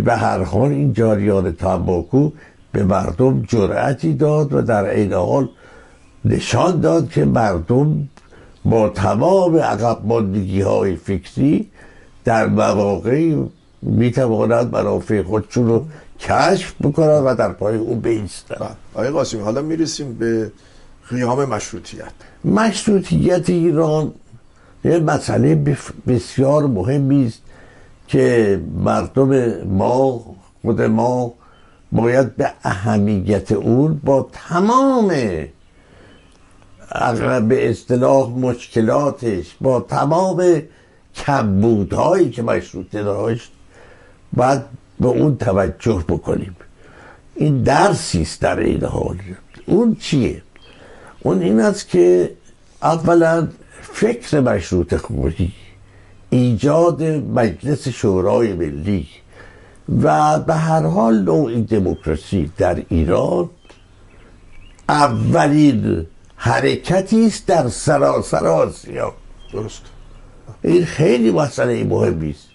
به 0.04 0.16
هر 0.16 0.42
حال 0.42 0.70
این 0.70 0.92
جاریان 0.92 1.52
تنباکو 1.52 2.30
به 2.72 2.84
مردم 2.84 3.42
جرأتی 3.42 4.14
داد 4.14 4.52
و 4.52 4.62
در 4.62 4.86
عین 4.86 5.12
حال 5.12 5.48
نشان 6.24 6.80
داد 6.80 7.10
که 7.10 7.24
مردم 7.24 8.08
با 8.64 8.88
تمام 8.88 9.56
عقب 9.56 9.98
ماندگی 10.04 10.60
های 10.60 10.96
فکری 10.96 11.68
در 12.24 12.46
مواقعی 12.46 13.50
می 13.82 14.10
توانند 14.10 14.72
منافع 14.74 15.22
خودشون 15.22 15.66
رو 15.66 15.86
کشف 16.20 16.74
بکنند 16.82 17.22
و 17.26 17.34
در 17.34 17.52
پای 17.52 17.76
او 17.76 17.96
بیستند 17.96 18.58
بله. 18.58 18.68
آقای 18.94 19.10
قاسمی 19.10 19.40
حالا 19.40 19.62
می‌رسیم 19.62 20.14
به 20.14 20.52
قیام 21.08 21.44
مشروطیت. 21.44 22.12
مشروطیت 22.44 23.50
ایران 23.50 24.12
یه 24.84 24.98
مسئله 24.98 25.76
بسیار 26.06 26.66
مهمی 26.66 27.26
است 27.26 27.42
که 28.08 28.60
مردم 28.74 29.62
ما 29.64 30.24
خود 30.62 30.82
ما 30.82 31.34
باید 31.92 32.36
به 32.36 32.52
اهمیت 32.64 33.52
اون 33.52 34.00
با 34.04 34.28
تمام 34.32 35.08
به 37.48 37.70
اصطلاح 37.70 38.30
مشکلاتش 38.30 39.56
با 39.60 39.80
تمام 39.80 40.62
کمبودهایی 41.14 42.30
که 42.30 42.42
مشروطه 42.42 43.02
داشت 43.02 43.52
باید 44.32 44.62
به 45.00 45.08
اون 45.08 45.36
توجه 45.36 46.04
بکنیم. 46.08 46.56
این 47.34 47.62
درسی 47.62 48.22
است 48.22 48.40
در 48.40 48.58
این 48.58 48.84
حال. 48.84 49.16
اون 49.66 49.96
چیه؟ 50.00 50.42
اون 51.20 51.42
این 51.42 51.60
است 51.60 51.88
که 51.88 52.30
اولا 52.82 53.48
فکر 53.92 54.40
مشروط 54.40 54.96
خودی 54.96 55.52
ایجاد 56.30 57.02
مجلس 57.02 57.88
شورای 57.88 58.52
ملی 58.52 59.06
و 60.02 60.38
به 60.38 60.54
هر 60.54 60.82
حال 60.82 61.22
نوع 61.22 61.60
دموکراسی 61.60 62.50
در 62.58 62.82
ایران 62.88 63.50
اولین 64.88 66.06
حرکتی 66.36 67.26
است 67.26 67.46
در 67.46 67.68
سراسر 67.68 68.46
آسیا. 68.46 69.12
درست. 69.52 69.82
این 70.62 70.84
خیلی 70.84 71.30
مسئله 71.30 71.84
مهمی 71.84 72.30
است. 72.30 72.48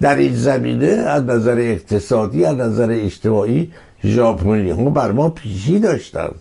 در 0.00 0.16
این 0.16 0.34
زمینه 0.34 0.86
از 0.86 1.24
نظر 1.24 1.58
اقتصادی 1.58 2.44
از 2.44 2.56
نظر 2.56 2.90
اجتماعی 2.90 3.72
ژاپنی 4.04 4.70
ها 4.70 4.90
بر 4.90 5.12
ما 5.12 5.30
پیشی 5.30 5.78
داشتند. 5.78 6.40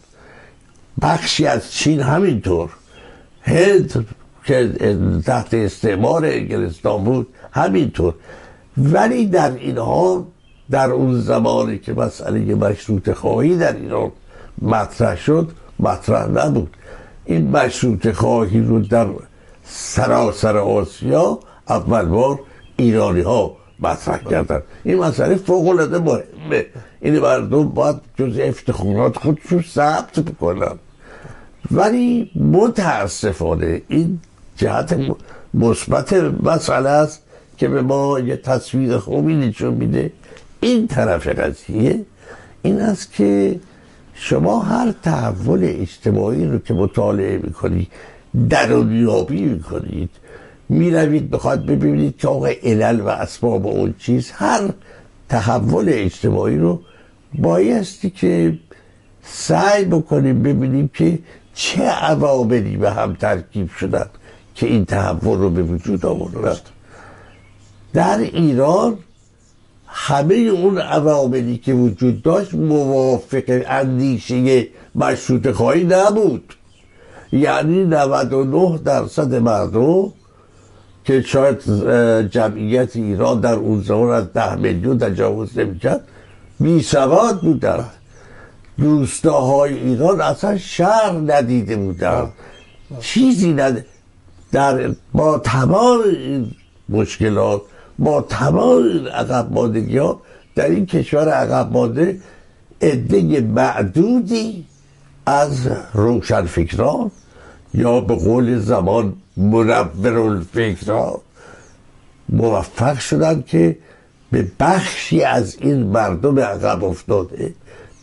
بخشی 1.01 1.48
از 1.48 1.72
چین 1.72 2.00
همینطور. 2.00 2.69
هند 3.41 4.06
که 4.48 4.72
تحت 5.26 5.54
استعمار 5.54 6.26
انگلستان 6.26 7.04
بود 7.04 7.28
همینطور. 7.52 8.14
ولی 8.78 9.26
در 9.26 9.52
اینها 9.52 10.28
در 10.72 10.92
اون 10.92 11.22
زمانی 11.22 11.78
که 11.78 11.94
مسئله 11.94 12.56
مشروط 12.56 13.12
خواهی 13.12 13.58
در 13.58 13.76
ایران 13.76 14.12
مطرح 14.62 15.16
شد 15.16 15.52
مطرح 15.80 16.28
نبود. 16.28 16.78
این 17.26 17.52
مشروط 17.52 18.12
خواهی 18.12 18.60
رو 18.60 18.80
در 18.80 19.08
سراسر 19.64 20.58
آسیا 20.58 21.40
اول 21.70 22.06
بار 22.06 22.40
ایرانی 22.78 23.22
ها 23.22 23.56
مطرح 23.80 24.18
کردن. 24.18 24.62
این 24.84 25.00
مسئله 25.00 25.36
فوق 25.36 25.68
العاده 25.68 26.00
مهمه. 26.00 26.66
این 27.02 27.20
مردم 27.20 27.70
باید 27.70 27.96
جز 28.20 28.40
افتخارات 28.40 29.18
خودشون 29.18 29.62
ثبت 29.62 30.20
بکنن. 30.20 30.80
ولی 31.72 32.32
متاسفانه 32.36 33.82
این 33.88 34.20
جهت 34.58 35.00
مثبت 35.54 36.13
مسئله 36.43 36.89
است 36.89 37.22
که 37.58 37.67
به 37.67 37.82
ما 37.82 38.20
یه 38.20 38.38
تصویر 38.38 38.98
خوبی 38.98 39.36
نشون 39.36 39.74
میده. 39.74 40.12
این 40.62 40.88
طرف 40.88 41.28
قضیه 41.28 42.06
این 42.62 42.82
است 42.82 43.13
که 43.13 43.60
شما 44.13 44.60
هر 44.60 44.93
تحول 45.04 45.60
اجتماعی 45.63 46.46
رو 46.46 46.60
که 46.60 46.74
مطالعه 46.74 47.38
می‌کنید 47.38 47.88
درونیابی 48.50 49.41
می‌کنید 49.41 50.10
می‌روید 50.70 51.30
بخواد 51.30 51.65
ببینید 51.65 52.17
که 52.17 52.28
آقا 52.28 52.50
علل 52.63 53.00
و 53.00 53.08
اسباب 53.08 53.67
اون 53.67 53.93
چیز 54.00 54.32
هر 54.32 54.70
تحول 55.30 55.86
اجتماعی 55.89 56.58
رو 56.58 56.82
بایستی 57.34 58.10
که 58.10 58.60
سعی 59.24 59.86
بکنیم 59.86 60.43
ببینیم 60.43 60.89
که 60.93 61.20
چه 61.54 61.84
عواملی 61.84 62.78
به 62.78 62.91
هم 62.91 63.13
ترکیب 63.13 63.70
شدن. 63.70 64.06
که 64.58 64.65
این 64.67 64.86
تحول 64.86 65.38
رو 65.38 65.50
به 65.50 65.63
وجود 65.63 66.06
آوردن 66.06 66.58
در 67.93 68.17
ایران 68.17 68.98
همه 69.88 70.36
اون 70.36 70.78
عواملی 70.78 71.58
که 71.58 71.74
وجود 71.74 72.22
داشت 72.22 72.54
موافق 72.54 73.63
اندیشه 73.67 74.67
مشروط 74.96 75.52
خواهی 75.52 75.84
نبود. 75.84 76.54
یعنی 77.32 77.86
99 77.86 78.78
درصد 78.78 79.36
مردم 79.36 80.13
که 81.06 81.22
شاید 81.22 81.62
جمعیت 82.30 82.96
ایران 82.96 83.39
در 83.39 83.54
اون 83.54 83.82
زمان 83.82 84.10
از 84.10 84.34
ده 84.34 84.56
میلیون 84.56 84.98
تجاوز 84.98 85.58
نمی‌کرد 85.60 86.08
بی 86.60 86.82
سواد 86.82 87.41
بودن 87.41 87.86
روستاهای 88.78 89.74
ایران 89.74 90.22
اصلا 90.22 90.58
شهر 90.58 91.12
ندیده 91.28 91.76
بودن 91.76 92.30
چیزی 93.00 93.54
ند... 93.54 93.86
در 94.58 94.91
با 95.13 95.38
تمام 95.38 96.02
این 96.02 96.52
مشکلات 96.89 97.62
با 98.00 98.22
تمام 98.22 98.84
این 98.84 99.08
عقب 99.08 99.54
ماندگی 99.54 99.98
ها 99.98 100.22
در 100.56 100.70
این 100.70 100.86
کشور 100.86 101.30
عقب 101.30 101.72
مانده 101.72 102.20
عده 102.82 103.41
معدودی 103.41 104.65
از 105.26 105.70
روشنفکران 105.93 107.12
یا 107.74 108.02
به 108.02 108.15
قول 108.15 108.60
زمان 108.60 109.13
منور 109.38 110.17
الفکران 110.17 111.20
موفق 112.30 113.00
شدن 113.00 113.43
که 113.48 113.78
به 114.32 114.48
بخشی 114.60 115.24
از 115.24 115.58
این 115.62 115.84
مردم 115.84 116.39
عقب 116.39 116.84
افتاده 116.84 117.54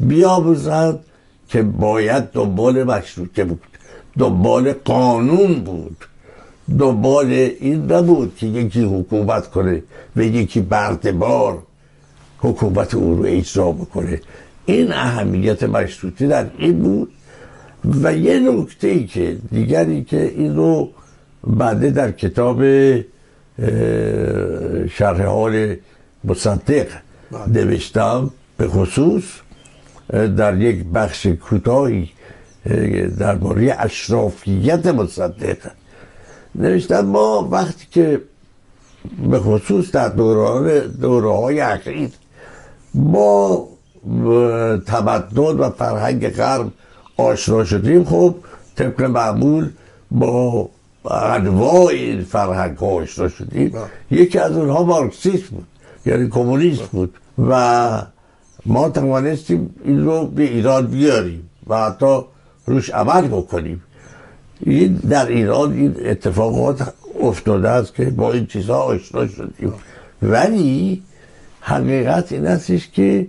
بیاموزند 0.01 1.01
که 1.49 1.63
باید 1.63 2.25
دنبال 2.25 2.85
مشروطه 2.85 3.45
بود 3.45 3.63
دنبال 4.19 4.73
قانون 4.73 5.55
بود. 5.55 5.97
دنبال 6.79 7.27
این 7.61 7.93
نبود 7.93 8.37
که 8.37 8.47
یکی 8.47 8.85
حکومت 8.85 9.51
کنه 9.51 9.83
و 10.17 10.23
یکی 10.23 10.61
بردبار 10.61 11.63
حکومت 12.39 12.95
او 12.95 13.15
رو 13.15 13.25
اجرا 13.27 13.73
بکنه. 13.73 14.21
این 14.67 14.93
اهمیت 14.93 15.63
مشروطه 15.63 16.27
در 16.27 16.47
این 16.59 16.79
بود. 16.79 17.13
و 18.03 18.17
یه 18.17 18.41
نکته 18.41 18.89
ای 18.89 19.07
که 19.07 19.37
دیگری 19.51 20.05
که 20.05 20.33
این 20.37 20.57
رو 20.57 20.91
بعده 21.47 21.91
در 21.91 22.11
کتاب 22.11 22.63
شرح 24.87 25.23
حال 25.23 25.77
مصدق 26.25 26.87
نوشتم 27.49 28.31
به 28.57 28.69
خصوص 28.69 29.25
در 30.37 30.61
یک 30.61 30.85
بخش 30.85 31.27
کوتاهی 31.27 32.11
درباره 33.19 33.77
اشرافیت 33.79 34.87
مصدق. 34.87 35.57
نوشتم 36.55 37.01
ما 37.01 37.49
وقتی 37.51 37.87
که 37.91 38.21
به 39.31 39.39
خصوص 39.41 39.91
در 39.91 40.09
دوران 40.09 40.79
دوره 40.79 41.33
های 41.33 41.61
اخیر 41.61 42.11
با 42.95 43.69
تمدن 44.87 45.43
و 45.43 45.71
فرهنگ 45.71 46.29
غرب 46.29 46.71
آشنا 47.17 47.65
شدیم 47.65 48.05
خب 48.05 48.35
طبق 48.77 49.03
معمول 49.03 49.71
با 50.11 50.69
انواع 51.11 51.87
این 51.87 52.25
فرهنگ 52.25 52.77
ها 52.79 52.87
آشنا 52.87 53.29
شدیم. 53.29 53.73
یکی 54.11 54.39
از 54.39 54.57
اونها 54.57 54.83
مارکسیسم 54.83 55.47
بود 55.51 55.67
یعنی 56.07 56.29
کمونیست 56.29 56.83
بود 56.83 57.15
و 57.49 58.03
ما 58.67 58.89
توانستیم 58.89 59.75
این 59.85 60.05
رو 60.05 60.27
به 60.27 60.43
ایران 60.43 60.87
بیاریم 60.87 61.51
و 61.67 61.85
حتی 61.85 62.21
روش 62.67 62.91
عمل 62.91 63.29
بکنیم. 63.29 63.83
در 65.11 65.27
ایران 65.27 65.73
این 65.73 65.97
اتفاقات 66.05 66.93
افتاده 67.21 67.69
است 67.69 67.95
که 67.95 68.05
با 68.05 68.33
این 68.33 68.47
چیزها 68.47 68.83
آشنا 68.83 69.27
شدیم. 69.29 69.73
ولی 70.23 71.03
حقیقت 71.61 72.33
این 72.33 72.47
استش 72.47 72.89
که 72.89 73.27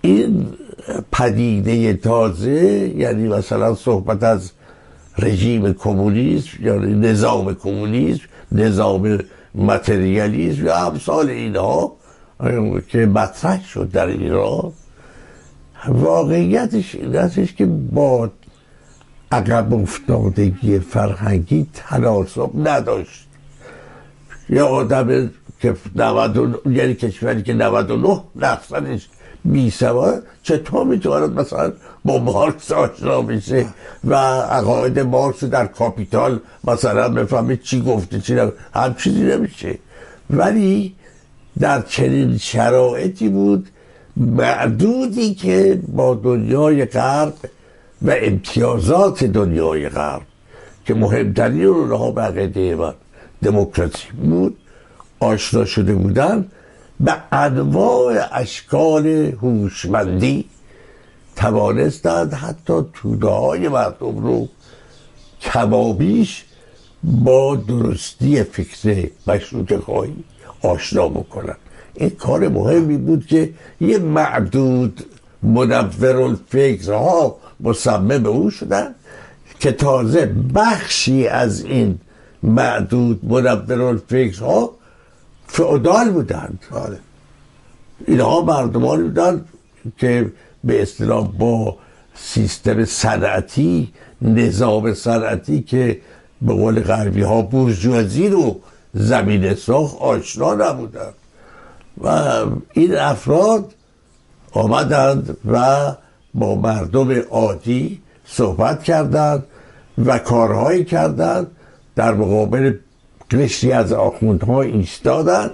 این 0.00 0.46
پدیده 1.12 1.94
تازه 1.94 2.92
یعنی 2.96 3.28
مثلا 3.28 3.74
صحبت 3.74 4.22
از 4.22 4.50
رژیم 5.18 5.72
کمونیسم 5.72 6.48
یا 6.60 6.74
نظام 6.78 7.54
کمونیسم 7.54 8.22
نظام 8.52 9.18
متریالیسم 9.54 10.66
یا 10.66 10.86
امثال 10.86 11.30
اینها 11.30 11.92
که 12.88 13.06
مطرح 13.06 13.64
شد 13.66 13.90
در 13.92 14.06
ایران 14.06 14.72
واقعیتش 15.88 16.94
این 16.94 17.16
استش 17.16 17.54
که 17.54 17.66
با 17.66 18.30
عقب 19.32 19.74
افتادگی 19.74 20.78
فرهنگی 20.78 21.66
تناسب 21.74 22.50
نداشت. 22.54 23.26
یا 24.48 24.66
آدم 24.66 25.30
که 25.60 25.74
90 25.96 26.60
یعنی 26.66 26.94
کشوری 26.94 27.42
که 27.42 27.54
99 27.54 28.20
درصدش 28.40 29.08
بی 29.44 29.70
سواد 29.70 30.22
چطور 30.42 30.86
می‌تواند 30.86 31.40
مثلا 31.40 31.72
با 32.04 32.18
مارکس 32.18 32.72
آشنا 32.72 33.22
بشه 33.22 33.66
و 34.04 34.14
عقاید 34.40 34.98
مارکس 34.98 35.44
در 35.44 35.66
کاپیتال 35.66 36.40
مثلا 36.64 37.08
بفهمه 37.08 37.56
چی 37.56 37.82
گفته 37.82 38.20
چی 38.20 38.34
نگفته 38.34 38.58
هم 38.74 38.94
چیزی 38.94 39.22
نمیشه. 39.22 39.78
ولی 40.30 40.94
در 41.60 41.82
چنین 41.82 42.38
شرایطی 42.38 43.28
بود 43.28 43.68
معدودی 44.16 45.34
که 45.34 45.80
با 45.88 46.14
دنیای 46.14 46.84
غرب 46.84 47.34
و 48.02 48.14
امتیازات 48.22 49.24
دنیای 49.24 49.88
غرب 49.88 50.22
که 50.84 50.94
مهمترین 50.94 51.64
اونها 51.64 52.10
به 52.10 52.20
عقیده 52.22 52.76
من 52.76 52.94
دموکراسی 53.42 54.08
بود 54.22 54.56
آشنا 55.20 55.64
شده 55.64 55.94
بودن 55.94 56.48
به 57.00 57.14
انواع 57.32 58.26
اشکال 58.32 59.06
هوشمندی 59.42 60.44
توانستند 61.36 62.34
حتی 62.34 62.74
توده 62.94 63.26
های 63.26 63.68
مردم 63.68 64.18
رو 64.18 64.48
کمابیش 65.40 66.44
با 67.02 67.56
درستی 67.56 68.42
فکر 68.42 69.10
مشروط 69.26 69.74
خواهی 69.74 70.24
آشنا 70.62 71.08
بکنن 71.08 71.56
این 71.94 72.10
کار 72.10 72.48
مهمی 72.48 72.96
بود 72.96 73.26
که 73.26 73.50
یه 73.80 73.98
معدود 73.98 75.04
منور 75.42 76.16
الفکرها 76.16 77.36
مصمم 77.62 78.26
او 78.26 78.50
شدن 78.50 78.94
که 79.60 79.72
تازه 79.72 80.26
بخشی 80.54 81.26
از 81.26 81.64
این 81.64 81.98
معدود 82.42 83.24
منور 83.24 83.82
الفکرها 83.82 84.70
فعودال 85.46 86.10
بودند. 86.10 86.58
بله. 86.70 86.98
اینها 88.06 88.40
مردمانی 88.40 89.02
بودند 89.02 89.48
که 89.98 90.32
به 90.64 90.82
اصطلاح 90.82 91.28
با 91.38 91.76
سیستم 92.14 92.84
صنعتی 92.84 93.92
نظام 94.22 94.94
صنعتی 94.94 95.62
که 95.62 96.00
به 96.42 96.52
قول 96.52 96.80
غربی 96.80 97.22
ها 97.22 97.42
بورژوازی 97.42 98.28
رو 98.28 98.60
زمین 98.94 99.54
ساخت 99.54 99.96
آشنا 99.96 100.54
نبودند. 100.54 101.14
و 102.04 102.08
این 102.72 102.96
افراد 102.96 103.74
آمدند 104.52 105.36
و 105.52 105.86
با 106.34 106.54
مردم 106.54 107.20
عادی 107.20 108.00
صحبت 108.24 108.82
کردند 108.82 109.44
و 110.06 110.18
کارهایی 110.18 110.84
کردند. 110.84 111.46
در 111.96 112.14
مقابل 112.14 112.74
قشری 113.30 113.72
از 113.72 113.92
آخوندها 113.92 114.62
ایستادند. 114.62 115.50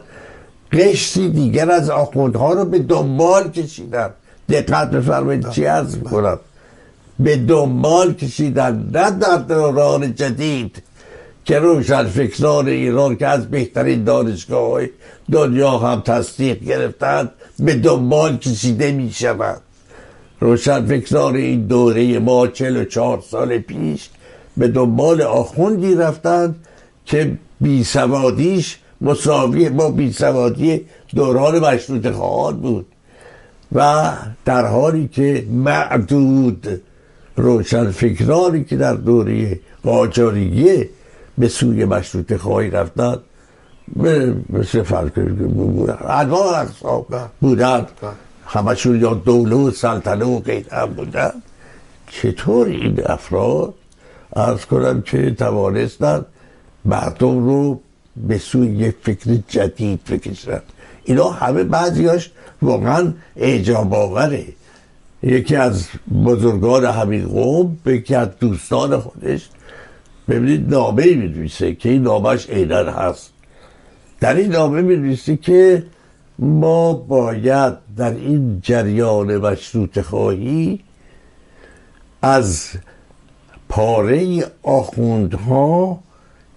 قشری 0.72 1.30
دیگر 1.30 1.70
از 1.70 1.90
آخوندها 1.90 2.52
رو 2.52 2.64
به 2.64 2.78
دنبال 2.78 3.50
کشیدن 3.50 4.10
دقت 4.48 4.90
بفرمایید 4.90 5.50
چی 5.50 5.64
عرض 5.64 5.96
می‌کنم. 5.96 6.38
به 7.18 7.36
دنبال 7.36 8.14
کشیدن 8.14 8.90
نه 8.92 9.10
در 9.10 9.36
دوران 9.36 10.14
جدید 10.14 10.82
که 11.44 11.58
روشن 11.58 12.04
فکران 12.04 12.68
ایران 12.68 13.16
که 13.16 13.26
از 13.26 13.50
بهترین 13.50 14.04
دانشگاه 14.04 14.70
های 14.70 14.88
دنیا 15.32 15.78
هم 15.78 16.00
تصدیق 16.00 16.60
گرفتند 16.60 17.30
به 17.58 17.74
دنبال 17.74 18.36
کشیده 18.36 18.92
می 18.92 19.12
شود 19.12 19.60
روشن 20.40 20.86
فکران 20.86 21.36
این 21.36 21.66
دوره 21.66 22.18
ما 22.18 22.46
چل 22.46 22.76
و 22.76 22.84
چهار 22.84 23.22
سال 23.30 23.58
پیش 23.58 24.08
به 24.56 24.68
دنبال 24.68 25.22
آخوندی 25.22 25.94
رفتند 25.94 26.66
که 27.04 27.38
بیسوادیش 27.60 28.78
مساوی 29.00 29.68
با 29.68 29.90
بیسوادی 29.90 30.84
دوران 31.14 31.58
مشروط 31.58 32.10
خواهان 32.10 32.56
بود 32.56 32.86
و 33.72 34.12
در 34.44 34.66
حالی 34.66 35.08
که 35.08 35.46
معدود 35.50 36.82
روشن 37.36 37.90
فکرانی 37.90 38.64
که 38.64 38.76
در 38.76 38.94
دوره 38.94 39.60
قاجاریه 39.84 40.88
به 41.38 41.48
سوی 41.48 41.84
مشروط 41.84 42.36
خواهی 42.36 42.70
رفتن 42.70 43.16
مثل 44.50 44.82
فرق 44.82 45.18
اقسام 46.54 47.04
بودن 47.40 47.86
همشون 48.46 49.00
یا 49.00 49.14
دوله 49.14 49.56
و 49.56 49.70
سلطنه 49.70 50.24
و 50.24 50.40
غیر 50.40 50.66
هم 50.74 50.86
بودن. 50.86 51.32
چطور 52.10 52.66
این 52.66 53.00
افراد 53.06 53.74
ارز 54.36 54.64
کنم 54.64 55.02
که 55.02 55.30
توانستن 55.30 56.24
مردم 56.84 57.44
رو 57.46 57.80
به 58.16 58.38
سوی 58.38 58.66
یک 58.66 58.94
فکر 59.02 59.38
جدید 59.48 60.04
بکشن؟ 60.04 60.60
اینا 61.04 61.30
همه 61.30 61.64
بعضیاش 61.64 62.30
واقعا 62.62 63.12
اعجاب 63.36 63.94
آوره. 63.94 64.44
یکی 65.22 65.56
از 65.56 65.88
بزرگان 66.24 66.84
همین 66.84 67.28
قوم 67.28 67.78
به 67.84 67.96
یکی 67.96 68.14
از 68.14 68.28
دوستان 68.40 69.00
خودش. 69.00 69.48
ببینید 70.28 70.74
نامه 70.74 71.14
می 71.14 71.48
که 71.48 71.88
این 71.88 72.02
نامهش 72.02 72.50
عینا 72.50 72.76
هست. 72.76 73.30
در 74.20 74.34
این 74.34 74.52
نامه 74.52 74.82
می 74.82 75.16
که 75.42 75.82
ما 76.38 76.92
باید 76.92 77.74
در 77.96 78.10
این 78.10 78.60
جریان 78.62 79.36
مشروط 79.36 80.00
خواهی 80.00 80.80
از 82.22 82.68
پاره 83.68 84.44
آخوندها 84.62 85.98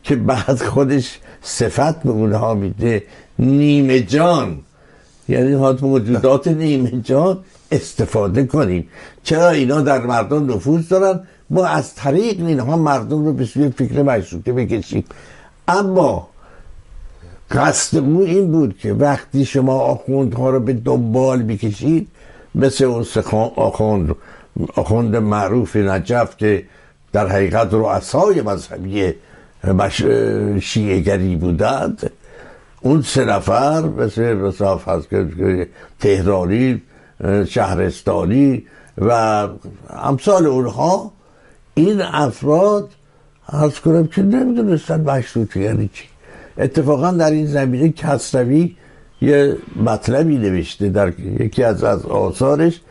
که 0.04 0.16
بعد 0.16 0.58
خودش 0.64 1.20
صفت 1.42 2.04
به 2.04 2.10
اونها 2.10 2.54
میده 2.54 3.04
نیمه 3.40 4.00
جان. 4.00 4.60
یعنی 5.30 5.54
حتی 5.54 5.86
موجودات 5.86 6.48
نیمه 6.48 7.02
جان 7.02 7.40
استفاده 7.72 8.46
کنیم. 8.46 8.90
چرا 9.24 9.50
اینا 9.50 9.82
در 9.82 10.06
مردم 10.06 10.54
نفوذ 10.54 10.88
دارن؟ 10.88 11.20
ما 11.50 11.66
از 11.66 11.96
طریق 11.96 12.46
اینها 12.46 12.78
مردم 12.78 13.26
رو 13.26 13.34
به 13.34 13.46
سوی 13.46 13.70
فکر 13.70 14.02
مشروطه 14.02 14.54
بکشیم. 14.54 15.04
اما 15.68 16.29
قصد 17.52 17.98
او 17.98 18.22
این 18.22 18.52
بود 18.52 18.78
که 18.78 18.94
وقتی 18.94 19.46
شما 19.46 19.80
آخوندها 19.80 20.50
رو 20.50 20.60
به 20.60 20.74
دنبال 20.74 21.44
بکشید 21.44 22.08
مثل 22.56 22.86
اون 22.86 23.06
آخوند 23.56 24.16
آخوند 24.76 25.16
معروف 25.16 25.76
نجف 25.76 26.38
که 26.38 26.64
در 27.14 27.28
حقیقت 27.28 27.68
رؤسای 27.72 28.42
مذهبی 28.42 29.14
شیعگری 30.62 31.36
بودند 31.36 32.12
اون 32.82 33.02
سه 33.02 33.26
نفر 33.26 33.82
مثل 33.82 34.34
مثلا 34.34 35.02
که 35.10 35.68
تهرانی 36.00 36.82
شهرستانی 37.48 38.64
و 38.98 39.48
امثال 39.90 40.46
اونها 40.46 41.12
این 41.74 42.02
افراد 42.02 42.90
از 43.48 43.80
کنم 43.80 44.08
که 44.08 44.22
نمی‌دونستن 44.22 45.02
مشروطه 45.02 45.60
یعنی 45.60 45.90
چی. 45.94 46.04
اتفاقا 46.58 47.12
در 47.12 47.32
این 47.32 47.46
زمینه 47.46 47.90
کسروی 47.90 48.76
یه 49.22 49.56
مطلبی 49.86 50.38
نوشته 50.38 50.90
در 50.90 51.20
یکی 51.20 51.64
از 51.64 51.84
از 51.84 52.06
آثارش. 52.06 52.82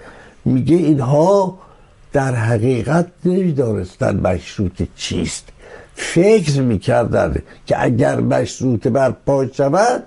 میگه 0.44 0.76
اینها 0.76 1.58
در 2.12 2.34
حقیقت 2.34 3.06
نمی‌دانستن 3.24 4.20
مشروط 4.20 4.82
چیست. 4.96 5.48
فکر 5.94 6.60
می‌کردن 6.60 7.34
که 7.66 7.84
اگر 7.84 8.20
مشروط 8.20 8.86
بر 8.86 9.10
پا 9.26 9.46
شود 9.46 10.02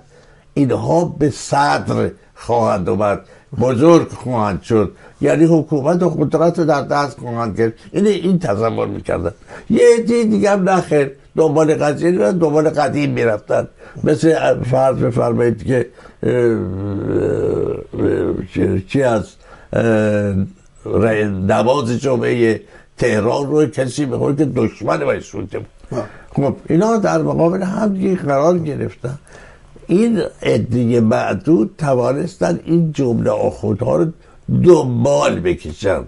اینها 0.54 1.04
به 1.04 1.30
صدر 1.30 2.10
خواهند 2.34 2.88
اومد 2.88 3.20
بزرگ 3.60 4.08
خواهند 4.08 4.62
شد. 4.62 4.92
یعنی 5.20 5.44
حکومت 5.44 6.02
و 6.02 6.10
قدرت 6.10 6.58
رو 6.58 6.64
در 6.64 6.82
دست 6.82 7.18
خواهند 7.18 7.58
گرفت. 7.58 7.74
این 7.92 8.06
این 8.06 8.38
تصور 8.38 8.86
می‌کردن. 8.86 9.32
یه 9.70 9.98
دیگه 10.06 10.50
هم 10.50 10.68
نخیر. 10.68 11.10
دنبال 11.36 11.74
قضیه 11.74 12.10
می‌رفتن 12.10 12.38
دنبال 12.38 12.70
قدیم 12.70 13.10
می‌رفتن. 13.10 13.68
مثل 14.04 14.62
فرض 14.62 14.96
بفرمایید 14.96 15.66
که 15.66 15.86
چی 18.88 19.02
از 19.02 19.28
نماز 21.48 22.00
جمعه 22.00 22.60
تهران 22.98 23.50
رو 23.50 23.66
کسی 23.66 24.06
بخوره 24.06 24.36
که 24.36 24.44
دشمن 24.44 25.04
مشروطه 25.04 25.58
بود. 25.58 25.68
خب 26.34 26.56
اینا 26.68 26.96
در 26.96 27.18
مقابل 27.22 27.62
هم 27.62 28.14
قرار 28.14 28.58
گرفتن. 28.58 29.18
این 29.86 30.22
عده 30.42 31.00
معدود 31.00 31.74
توانستن 31.78 32.60
این 32.64 32.92
جمله 32.92 33.30
آخوندها 33.30 33.96
رو 33.96 34.06
دنبال 34.64 35.40
بکشن. 35.40 36.00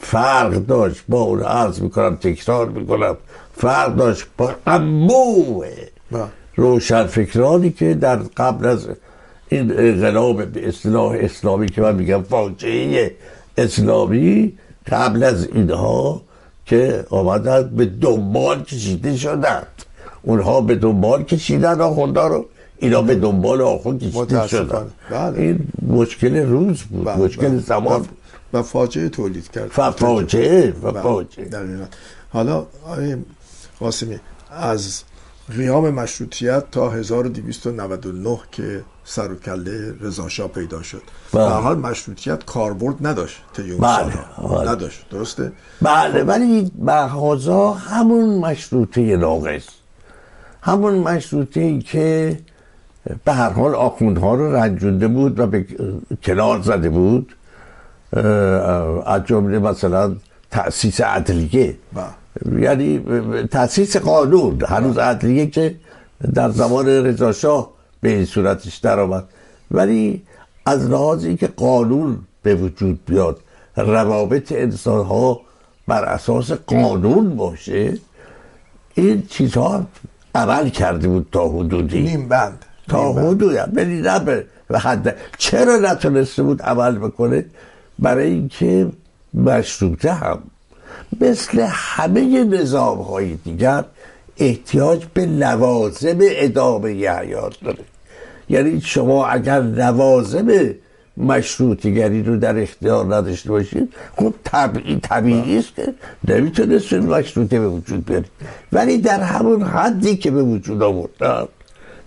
فرق 0.00 0.52
داشت 0.54 1.04
با 1.08 1.20
اون 1.20 1.42
عرض 1.42 1.80
می‌کنم 1.80 2.16
تکرار 2.16 2.68
می‌کنم. 2.68 3.16
فرق 3.58 3.96
داشت 3.96 4.26
با 4.36 4.54
انبوه 4.66 5.68
روشن 6.56 7.06
فکرانی 7.06 7.70
که 7.70 7.94
در 7.94 8.16
قبل 8.16 8.66
از 8.66 8.88
این 9.48 9.72
انقلاب 9.78 10.44
به 10.44 10.68
اصطلاح 10.68 11.16
اسلامی 11.20 11.68
که 11.68 11.80
من 11.80 11.94
میگم 11.94 12.22
فاجعه 12.22 13.14
اسلامی 13.58 14.52
قبل 14.90 15.22
از 15.22 15.48
اینها 15.52 16.22
که 16.66 17.04
آمدن 17.10 17.62
به 17.76 17.84
دنبال 17.84 18.62
کشیده 18.62 19.16
شدند 19.16 19.66
اونها 20.22 20.60
به 20.60 20.74
دنبال 20.74 21.22
کشیدن 21.22 21.80
آخونده 21.80 22.20
رو 22.20 22.46
اینا 22.78 23.02
به 23.02 23.14
دنبال 23.14 23.62
آخوند 23.62 24.00
کشیده 24.00 24.46
شدن 24.46 24.86
بله. 25.10 25.40
این 25.40 25.58
مشکل 25.88 26.36
روز 26.36 26.82
بود 26.82 27.04
بله، 27.04 27.16
مشکل 27.16 27.48
بله. 27.48 27.58
زمان 27.58 27.98
بود 27.98 28.18
و 28.52 28.62
فاجعه 28.62 29.08
تولید 29.08 29.50
کرد 29.50 29.68
فاجعه 29.90 30.74
و 30.82 30.92
بله. 30.92 31.02
فاجعه. 31.02 31.46
حالا 32.30 32.66
قاسمی 33.80 34.20
از 34.50 35.02
قیام 35.56 35.90
مشروطیت 35.90 36.70
تا 36.70 36.90
1299 36.90 38.38
که 38.52 38.84
سر 39.04 39.32
و 39.32 39.36
کله 39.36 39.94
رضا 40.00 40.28
شاه 40.28 40.48
پیدا 40.48 40.82
شد 40.82 41.02
بله. 41.32 41.44
به 41.44 41.50
هر 41.50 41.60
حال 41.60 41.78
مشروطیت 41.78 42.44
کاربرد 42.44 43.06
نداشت 43.06 43.42
طی 43.56 43.70
اون 43.70 43.80
بله،. 43.80 44.12
بله. 44.38 44.70
نداشت 44.70 45.08
درسته 45.10 45.52
بله 45.82 46.22
ولی 46.22 46.72
مغازا 46.78 47.72
همون 47.72 48.38
مشروطه 48.38 49.16
ناقص 49.16 49.66
همون 50.62 50.94
مشروطه 50.94 51.60
ای 51.60 51.78
که 51.78 52.38
به 53.24 53.32
هر 53.32 53.50
حال 53.50 53.74
آخوندها 53.74 54.34
رو 54.34 54.56
رنجونده 54.56 55.08
بود 55.08 55.40
و 55.40 55.46
به 55.46 55.66
کنار 56.22 56.62
زده 56.62 56.88
بود 56.88 57.36
از 59.06 59.24
جمله 59.24 59.58
مثلا 59.58 60.16
تأسیس 60.50 61.00
عدلیه 61.00 61.76
بله. 61.92 62.04
یعنی 62.58 63.00
تأسیس 63.50 63.96
قانون. 63.96 64.62
هنوز 64.68 64.98
عدلیه 64.98 65.46
که 65.46 65.74
در 66.34 66.50
زمان 66.50 66.86
رضا 66.88 67.32
شاه 67.32 67.70
به 68.00 68.08
این 68.08 68.24
صورتش 68.24 68.76
در 68.76 69.00
آمد 69.00 69.24
ولی 69.70 70.22
از 70.66 70.90
لحاظ 70.90 71.24
اینکه 71.24 71.46
قانون 71.46 72.18
به 72.42 72.54
وجود 72.54 73.04
بیاد 73.04 73.40
روابط 73.76 74.52
انسان 74.52 75.06
ها 75.06 75.40
بر 75.88 76.04
اساس 76.04 76.52
قانون 76.52 77.36
باشه 77.36 77.98
این 78.94 79.22
چیزها 79.28 79.86
عمل 80.34 80.68
کرده 80.68 81.08
بود 81.08 81.28
تا 81.32 81.48
حدودی. 81.48 82.00
نیم 82.00 82.28
بند. 82.28 82.64
تا. 82.88 83.12
حدودی. 83.12 83.58
ولی 83.72 84.00
نه 84.00 84.18
به 84.18 84.44
به 84.68 84.78
حد 84.78 85.16
چرا 85.38 85.76
نتونسته 85.76 86.42
بود 86.42 86.62
عمل 86.62 86.98
بکنه؟ 86.98 87.44
برای 87.98 88.26
اینکه 88.26 88.88
مشروطه 89.34 90.12
هم 90.12 90.38
مثل 91.20 91.66
همه 91.70 92.44
نظام 92.44 92.98
های 92.98 93.34
دیگر 93.34 93.84
احتیاج 94.36 95.02
به 95.14 95.26
لوازم 95.26 96.18
ادامه 96.20 96.88
حیات 96.88 97.60
داره. 97.64 97.84
یعنی 98.48 98.80
شما 98.80 99.26
اگر 99.26 99.60
لوازم 99.60 100.74
مشروطیگری 101.16 102.22
رو 102.22 102.36
در 102.36 102.58
اختیار 102.62 103.16
نداشته 103.16 103.50
باشید 103.50 103.94
خب 104.16 104.34
طبیعی 104.44 105.00
طبیعی 105.02 105.58
است 105.58 105.74
که 105.76 105.94
نمی‌تونستید 106.28 107.02
مشروطه 107.02 107.60
به 107.60 107.68
وجود 107.68 108.04
بیارید. 108.04 108.30
ولی 108.72 108.98
در 108.98 109.20
همون 109.20 109.62
حدی 109.62 110.16
که 110.16 110.30
به 110.30 110.42
وجود 110.42 110.82
آوردن 110.82 111.48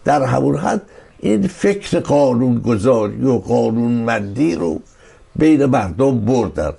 در 0.06 0.24
همون 0.24 0.56
حد 0.56 0.82
این 1.20 1.48
فکر 1.48 2.00
قانون 2.00 2.60
گذاری 2.60 3.24
و 3.26 3.38
قانونمندی 3.38 4.56
رو 4.56 4.80
بین 5.36 5.66
مردم 5.66 6.20
بردن. 6.20 6.74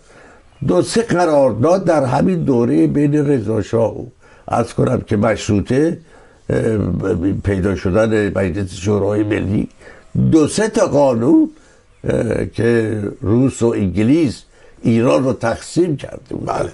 دو 0.66 0.83
سه 0.83 1.03
قرارداد 1.03 1.85
در 1.85 2.05
همین 2.05 2.44
دوره 2.44 2.87
بین 2.87 3.14
رضا 3.14 3.62
شاه 3.62 4.01
و 4.01 4.07
از 4.48 4.75
کنم 4.75 5.01
که 5.01 5.16
مشروطه 5.16 5.98
پیدا 7.44 7.77
شدن 7.77 8.29
مجلس 8.29 8.75
شورای 8.75 9.22
ملی. 9.22 9.68
دو 10.33 10.48
سه 10.48 10.68
تا 10.68 10.87
قانون 10.87 11.51
که 12.55 13.03
روس 13.20 13.62
و 13.62 13.66
انگلیس 13.66 14.42
ایران 14.83 15.25
رو 15.25 15.33
تقسیم 15.33 15.96
کرده 15.96 16.35
بود 16.35 16.46
بله 16.46 16.70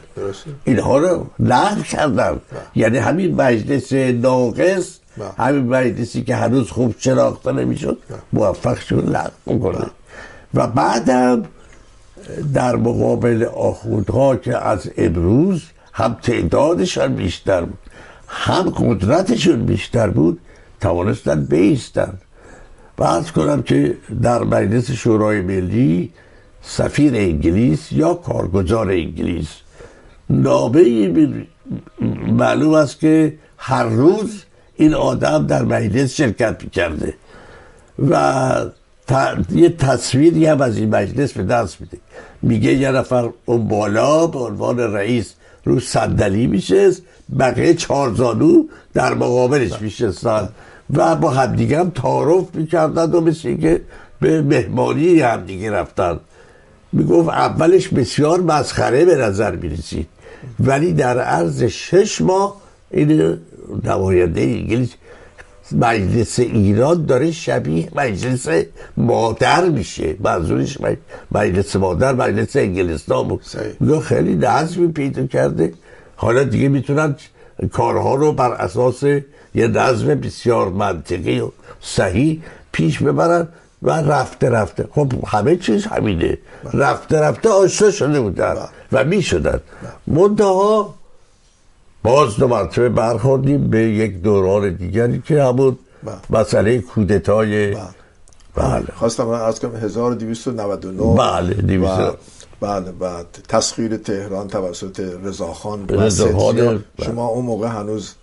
اینها 0.65 0.99
رو 0.99 1.27
لغو 1.39 1.83
کردن. 1.83 2.41
یعنی 2.75 2.99
همین 2.99 3.35
مجلس 3.35 3.93
ناقص 3.93 4.99
بله. 5.19 5.29
همین 5.39 5.67
مجلسی 5.67 6.23
که 6.23 6.35
هنوز 6.35 6.71
خوب 6.71 6.95
شناخته 6.99 7.53
نمی‌شد 7.53 7.99
موفق 8.33 8.79
شد 8.79 9.11
لغو 9.11 9.59
کنه 9.59 9.87
و 10.55 10.67
بعدم 10.67 11.43
در 12.55 12.77
مقابل 12.77 13.45
آخوندها 13.45 14.37
که 14.37 14.67
از 14.67 14.91
امروز 14.97 15.63
هم 15.93 16.17
تعدادشان 16.23 17.15
بیشتر 17.15 17.61
بود 17.61 17.79
هم 18.29 18.71
قدرتشون 18.71 19.67
بیشتر 19.67 20.11
بود 20.11 20.41
توانستن 20.81 21.45
بیستن. 21.45 22.19
و 22.99 23.05
از 23.05 23.33
کنم 23.33 23.63
که 23.63 23.97
در 24.23 24.43
مجلس 24.43 24.91
شورای 24.91 25.41
ملی 25.41 26.13
سفیر 26.63 27.15
انگلیس 27.15 27.93
یا 27.93 28.15
کارگزار 28.15 28.91
انگلیس 28.91 29.49
نامه 30.31 30.81
ای 30.81 31.47
معلوم 32.27 32.75
است 32.75 33.01
که 33.01 33.35
هر 33.59 33.85
روز 33.85 34.45
این 34.77 34.95
آدم 34.95 35.47
در 35.47 35.63
مجلس 35.63 36.15
شرکت 36.15 36.65
می‌کرده 36.65 37.15
و 38.11 38.65
ت- 39.09 39.53
یه 39.53 39.69
تصویری 39.69 40.47
هم 40.47 40.61
از 40.61 40.77
این 40.77 40.95
مجلس 40.95 41.33
به 41.33 41.43
دست 41.43 41.81
میده. 41.81 41.99
میگه 42.43 42.75
یه 42.75 42.91
نفر 42.91 43.31
اون 43.45 43.69
بالا 43.69 44.27
به 44.27 44.39
عنوان 44.39 44.79
رئیس 44.79 45.35
رو 45.65 45.81
صندلی 45.81 46.47
میشست 46.47 47.03
بقیه 47.39 47.75
چهار 47.75 48.15
زانو 48.15 48.65
در 48.95 49.15
مقابلش 49.15 49.81
میشستن 49.81 50.49
و 50.95 51.17
با 51.17 51.31
همدیگه 51.31 51.79
هم 51.79 51.91
تعارف 51.91 52.55
می‌کردن 52.55 53.11
و 53.11 53.21
مثل 53.21 53.57
که 53.57 53.81
به 54.21 54.43
مهمانی 54.43 55.21
همدیگه 55.21 55.71
رفتن. 55.71 56.21
می‌گفت 56.93 57.29
اولش 57.29 57.89
بسیار 57.89 58.41
مسخره 58.41 59.05
به 59.05 59.17
نظر 59.17 59.57
می‌رسید. 59.57 60.09
ولی 60.61 60.93
در 60.93 61.19
عرض 61.21 61.63
شش 61.63 62.21
ماه 62.21 62.57
این 62.91 63.39
نماینده 63.85 64.41
انگلیس 64.41 64.91
مجلس 65.73 66.39
ایران 66.39 67.07
داره 67.07 67.33
شبیه 67.33 67.89
مجلس 67.95 68.49
مادر 68.97 69.65
میشه. 69.69 70.17
منظورش 70.21 70.79
مج- 70.79 70.97
مجلس 71.33 71.77
مادر 71.77 72.13
مجلس 72.15 72.57
انگلستان 72.57 73.29
بود. 73.29 73.43
میگه 73.81 74.01
خیلی 74.01 74.35
نظمی 74.35 74.89
پیدا 74.89 75.27
کرده. 75.27 75.73
حالا 76.17 76.43
دیگه 76.45 76.69
می‌تونن 76.69 77.17
کارها 77.73 78.15
رو 78.15 78.33
بر 78.33 78.53
اساس 78.53 79.03
یه 79.55 79.69
نظم 79.69 80.07
بسیار 80.07 80.69
منطقی 80.69 81.41
و 81.41 81.51
صحیح 81.81 82.43
پیش 82.73 83.03
ببرن 83.03 83.49
و 83.83 83.91
رفته 83.91 84.51
رفته. 84.51 84.89
خب 84.95 85.13
همه 85.27 85.57
چیز 85.57 85.87
همینه. 85.87 86.39
رفته 86.73 87.21
رفته 87.21 87.49
آشنا 87.49 87.91
شده 87.91 88.21
بودن 88.21 88.57
و 88.93 89.05
می‌شدن. 89.05 89.61
منتها 90.07 90.95
باز 92.09 92.37
دو 92.37 92.49
مرتبه 92.49 92.89
برخوردیم 92.89 93.71
به 93.71 93.79
یک 93.79 94.23
دوران 94.23 94.75
دیگری 94.75 95.23
که 95.27 95.43
همون 95.43 95.79
بله. 96.05 96.41
مسئله 96.41 96.79
کودتای 96.79 97.77
بله. 98.55 98.85
خواستم 98.95 99.25
من 99.25 99.41
از 99.41 99.61
کنم 99.61 99.77
1299 99.77 101.15
بله، 101.17 101.55
دویست- 101.55 102.01
و 102.01 102.13
بله 102.61 102.93
بعد 102.93 103.27
تسخیر 103.49 103.97
تهران 103.97 104.49
توسط 104.49 105.01
رضاخان 105.25 105.89
رضاخان،. 105.89 106.57
بله. 106.57 106.81
شما 107.05 107.27
اون 107.27 107.45
موقع 107.45 107.69
هنوز 107.69 108.15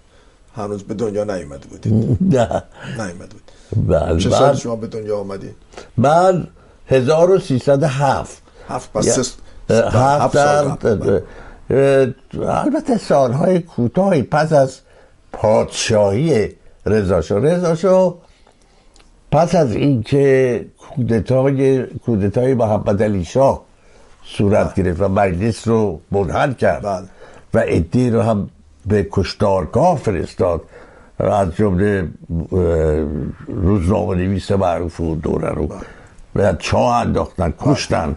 هنوز 0.55 0.83
به 0.83 0.93
دنیا 0.93 1.23
نیومده 1.23 1.67
بودید. 1.67 1.93
نه. 2.37 2.63
نیومده 2.97 3.29
بود 3.33 3.87
بله 3.87 4.19
چه 4.19 4.29
سال 4.29 4.55
شما 4.55 4.75
به 4.75 4.87
دنیا 4.87 5.17
آمدید؟ 5.17 5.55
من 5.97 6.47
1307 6.87 8.41
هفت. 8.69 8.93
پس 8.93 9.35
هفت 9.69 10.33
در 10.35 11.21
البته 11.69 12.97
سالهای 12.97 13.59
کوتاهی 13.59 14.21
پس 14.21 14.53
از 14.53 14.79
پادشاهی 15.31 16.49
رضا 16.85 17.21
شاه. 17.21 17.39
رضا 17.39 17.75
شاه 17.75 18.15
پس 19.31 19.55
از 19.55 19.75
اینکه 19.75 20.65
کودتای 20.77 21.83
کودتای 21.85 22.53
محمد 22.53 23.03
علی 23.03 23.25
شاه 23.25 23.61
صورت 24.23 24.75
گرفت 24.75 25.01
و 25.01 25.07
مجلس 25.07 25.67
رو 25.67 25.99
منحل 26.11 26.53
کرد 26.53 26.83
بله. 26.83 27.05
و 27.53 27.63
ادی 27.65 28.09
رو 28.09 28.21
هم 28.21 28.49
به 28.85 29.07
کشتارگاه 29.11 29.97
فرستاد 29.97 30.61
از 31.19 31.55
جمله 31.55 32.07
روزنامه 33.47 34.15
نویس 34.15 34.51
معروف 34.51 34.99
و 34.99 35.15
دوره 35.15 35.49
رو 35.49 35.69
به 36.33 36.55
چاه 36.59 36.95
انداختن 36.95 37.53
کشتن. 37.59 38.15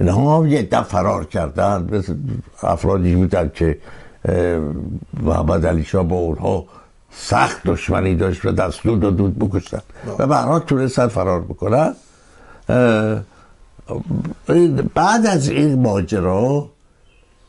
اینها 0.00 0.46
یه 0.46 0.62
دفع 0.62 0.82
فرار 0.82 1.24
کردن. 1.24 2.04
افرادی 2.62 3.14
بودن 3.14 3.50
که 3.54 3.78
محمد 5.22 5.66
علی 5.66 5.84
شاه 5.84 6.02
با 6.08 6.16
اونها 6.16 6.64
سخت 7.10 7.62
دشمنی 7.66 8.14
داشت 8.14 8.44
و 8.44 8.52
دستور 8.52 8.98
داد 8.98 9.16
بکشتن 9.16 9.80
و 10.18 10.26
به 10.26 10.64
تونستن 10.66 11.06
فرار 11.06 11.40
بکنن. 11.40 11.94
بعد 14.94 15.26
از 15.26 15.48
این 15.48 15.82
ماجرا 15.82 16.68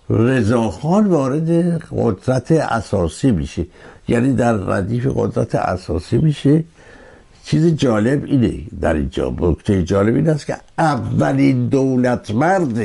رضاخان 0.09 1.07
وارد 1.07 1.81
قدرت 1.91 2.51
اساسی 2.51 3.31
میشه. 3.31 3.65
یعنی 4.07 4.33
در 4.33 4.53
ردیف 4.53 5.07
قدرت 5.15 5.55
اساسی 5.55 6.17
میشه. 6.17 6.63
چیز 7.45 7.75
جالب 7.75 8.23
اینه. 8.25 8.53
در 8.81 8.93
اینجا 8.93 9.35
نکته 9.39 9.83
جالب 9.83 10.15
این 10.15 10.29
است 10.29 10.45
که 10.47 10.55
اولین 10.77 11.67
دولت 11.67 12.31
مرد 12.31 12.77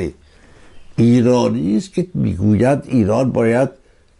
ایرانی 0.95 1.77
است 1.77 1.93
که 1.93 2.07
می‌گوید 2.13 2.79
ایران 2.87 3.31
باید 3.31 3.69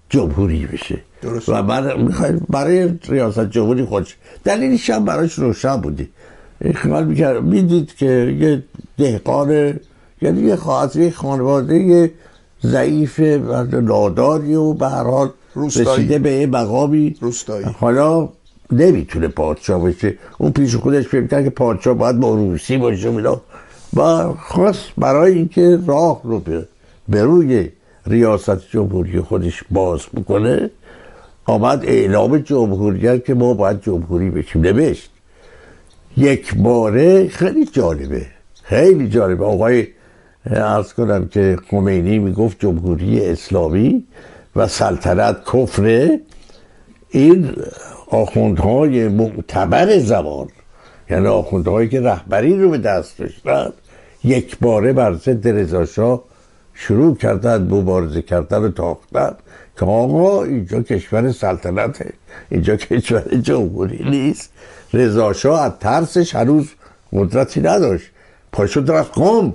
جمهوری 0.10 0.66
بشه. 0.66 1.00
درست. 1.22 1.50
و 1.50 1.64
برای 2.50 2.90
ریاست 3.10 3.50
جمهوری 3.50 3.86
خودش. 3.86 4.16
دلیلش 4.44 4.90
هم 4.90 5.06
براش 5.06 5.34
روشن 5.34 5.76
بودی 5.76 6.10
خیال 6.76 7.06
می‌کرد 7.06 7.44
می‌دید 7.44 7.96
که 7.96 8.36
یه 8.40 8.64
دهقان 8.98 9.80
یعنی 10.22 10.42
یه 10.42 10.56
خاطری 10.56 11.12
خانواده 11.12 12.12
ضعیف 12.64 13.20
و 13.20 13.64
ناداری 13.64 14.56
و 14.56 14.74
به 14.74 14.88
هر 14.90 15.04
حال 15.04 15.30
رسیده 15.56 16.20
به 16.20 16.32
یه 16.32 16.46
مقامی. 16.48 17.16
روستایی. 17.22 17.66
حالا 17.66 18.30
نمی‌تونه 18.72 19.28
پادشاه 19.28 19.84
بشه 19.84 20.18
اون 20.38 20.52
پیش 20.52 20.76
خودش 20.76 21.08
فکر 21.08 21.44
که 21.44 21.50
پادشاه 21.50 21.94
باید 21.94 22.20
با 22.20 22.36
روسی 22.36 22.78
باشه 22.78 23.12
میلا 23.12 23.42
و 23.96 24.34
خواست 24.34 24.84
برای 24.98 25.34
اینکه 25.34 25.80
راه 25.88 26.22
رو 26.24 26.42
به 27.10 27.24
روی 27.24 27.70
ریاست 28.06 28.70
جمهوری 28.70 29.20
خودش 29.20 29.64
باز 29.72 30.02
بکنه 30.16 30.70
آمد 31.46 31.86
اعلام 31.86 32.38
جمهوریت 32.38 33.26
که 33.26 33.34
ما 33.34 33.54
باید 33.54 33.82
جمهوری 33.82 34.30
بشیم. 34.30 34.62
نوشت. 34.62 35.12
یک 36.18 36.56
باره 36.56 37.28
خیلی 37.28 37.66
جالبه. 37.66 38.26
خیلی 38.64 39.10
جالبه. 39.10 39.46
آقای 39.46 39.88
ارز 40.46 40.94
کنم 40.94 41.28
که 41.28 41.58
خمینی 41.70 42.20
می‌گفت 42.20 42.60
جمهوری 42.60 43.26
اسلامی 43.26 44.04
و 44.56 44.68
سلطنت 44.68 45.38
کفره. 45.54 46.20
این 47.10 47.50
آخوندهای 48.12 49.08
معتبر 49.08 49.98
زمان 49.98 50.48
یعنی 51.10 51.28
آخوندهایی 51.28 51.90
که 51.90 52.02
رهبری 52.02 52.62
رو 52.62 52.70
به 52.70 52.78
دست 52.78 53.18
داشتن 53.18 53.74
یک 54.24 54.60
باره 54.60 54.94
بر 54.94 55.14
ضد 55.14 55.48
رضا 55.48 56.24
شروع 56.74 57.18
کردن 57.18 57.62
مبارزه 57.62 58.22
کردن 58.22 58.58
و 58.58 58.70
تاختن 58.70 59.36
که 59.80 59.86
آقا 59.86 60.44
اینجا 60.44 60.82
کشور 60.82 61.32
سلطنته 61.32 62.14
اینجا 62.50 62.76
کشور 62.76 63.36
جمهوری 63.42 64.10
نیست. 64.10 64.50
رضا 64.94 65.30
از 65.30 65.72
ترسش 65.80 66.36
هنوز 66.36 66.70
قدرتی 67.14 67.62
نداشت. 67.62 68.12
پاشد 68.52 68.92
رفت 68.92 69.14
قوم 69.14 69.54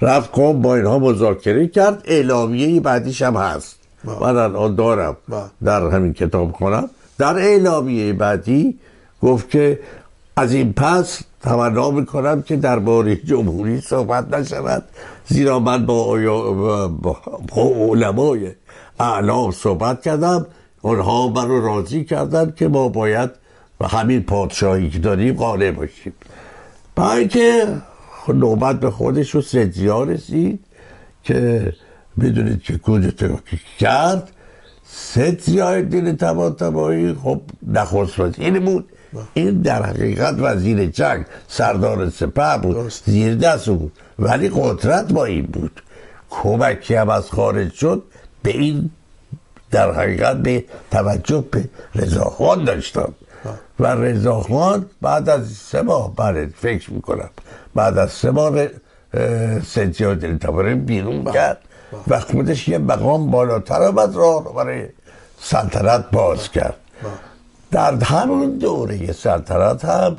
رفت 0.00 0.30
قوم 0.32 0.62
با 0.62 0.76
اینها 0.76 0.98
مذاکره 0.98 1.68
کرد. 1.68 2.02
اعلامیه 2.04 2.80
بعدیش 2.80 3.22
هم 3.22 3.36
هست. 3.36 3.76
من 4.04 4.36
الان 4.36 4.74
دارم. 4.74 5.16
در 5.64 5.88
همین 5.88 6.12
کتاب 6.12 6.52
کنم 6.52 6.90
در 7.20 7.38
اعلامیه 7.38 8.12
بعدی 8.12 8.78
گفت 9.22 9.50
که 9.50 9.80
از 10.36 10.52
این 10.52 10.72
پس 10.72 11.20
تمنا 11.42 11.90
می‌کنم 11.90 12.42
که 12.42 12.56
درباره 12.56 13.16
جمهوری 13.16 13.80
صحبت 13.80 14.34
نشود 14.34 14.84
زیرا 15.26 15.58
من 15.58 15.86
با, 15.86 16.16
علمای 17.90 18.50
اعلام 19.00 19.50
صحبت 19.50 20.02
کردم. 20.02 20.46
اونها 20.82 21.28
من 21.28 21.48
رو 21.48 21.66
راضی 21.66 22.04
کردن 22.04 22.52
که 22.56 22.68
ما 22.68 22.88
باید 22.88 23.30
و 23.80 23.88
همین 23.88 24.22
پادشاهی 24.22 24.90
که 24.90 24.98
داریم 24.98 25.34
قانع 25.34 25.70
باشیم. 25.70 26.12
برای 26.94 27.28
که 27.28 27.66
نوبت 28.28 28.80
به 28.80 28.90
خودش 28.90 29.30
رو 29.30 29.42
سدیا 29.42 30.02
رسید 30.02 30.60
که 31.24 31.72
بدونید 32.20 32.62
که 32.62 32.78
کودتا 32.78 33.28
کرد 33.78 34.30
ستیا 34.92 35.80
دل 35.80 36.12
تبا 36.12 36.50
تبایی 36.50 37.14
خب 37.14 37.40
نخست 37.66 38.20
این 38.20 38.64
بود. 38.64 38.88
این 39.34 39.60
در 39.62 39.82
حقیقت 39.82 40.34
وزیر 40.38 40.86
جنگ 40.86 41.24
سردار 41.48 42.10
سپه 42.10 42.58
بود 42.62 42.92
زیر 43.06 43.34
دست 43.34 43.66
بود. 43.66 43.92
ولی 44.18 44.50
قدرت 44.54 45.12
با 45.12 45.24
این 45.24 45.46
بود. 45.46 45.82
کمکی 46.30 46.94
هم 46.94 47.10
از 47.10 47.30
خارج 47.30 47.72
شد 47.72 48.02
به 48.42 48.50
این 48.50 48.90
در 49.70 49.92
حقیقت 49.92 50.36
به 50.36 50.64
توجه 50.90 51.44
به 51.50 51.64
رضاخان 51.94 52.64
داشتن 52.64 53.14
و 53.80 53.86
رضاخان 53.86 54.86
بعد 55.00 55.28
از 55.28 55.48
سه 55.52 55.82
ماه 55.82 56.16
بعد 56.16 56.48
فکر 56.48 56.92
می‌کنم. 56.92 57.30
بعد 57.74 57.98
از 57.98 58.12
سه 58.12 58.30
ماه 58.30 58.66
سنتیار 59.66 60.14
دلتابره 60.14 60.74
بیرون 60.74 61.24
بله. 61.24 61.34
کرد. 61.34 61.56
بله. 61.56 61.69
و 62.08 62.20
خودش 62.20 62.68
یه 62.68 62.78
مقام 62.78 63.30
بالاتر 63.30 63.82
آمد 63.82 64.14
راه 64.14 64.54
برای 64.54 64.84
سلطنت 65.40 66.10
باز 66.10 66.50
کرد. 66.50 66.76
در 67.70 67.94
همون 67.94 68.50
دوره 68.50 69.12
سلطنت 69.12 69.84
هم 69.84 70.16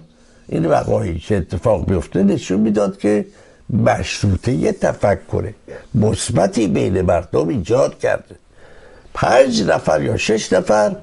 این 0.48 0.66
وقایی 0.66 1.20
که 1.20 1.38
اتفاق 1.38 1.86
بیفته 1.86 2.24
نشون 2.24 2.60
می‌داد 2.60 2.98
که 2.98 3.26
مشروطه 3.70 4.52
یه 4.52 4.72
تفکر 4.72 5.54
مثبتی 5.96 6.68
بین 6.68 7.02
مردم 7.02 7.48
ایجاد 7.48 8.00
کرده 8.00 8.36
پنج 9.14 9.64
نفر 9.64 10.02
یا 10.02 10.18
شش 10.18 10.54
نفر 10.54 10.96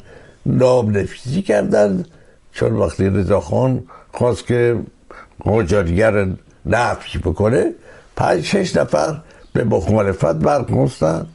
نام 0.47 0.97
نفیزی 0.97 1.43
کردن 1.43 2.05
چون 2.53 2.73
وقتی 2.73 3.09
رضاخان 3.09 3.85
خواست 4.13 4.47
که 4.47 4.79
قاجاریگر 5.41 6.29
نفی 6.67 7.19
بکنه 7.19 7.73
پنج 8.17 8.45
شش 8.45 8.77
نفر 8.77 9.21
به 9.53 9.65
مخالفت 9.65 10.35
برخواستن 10.35 11.27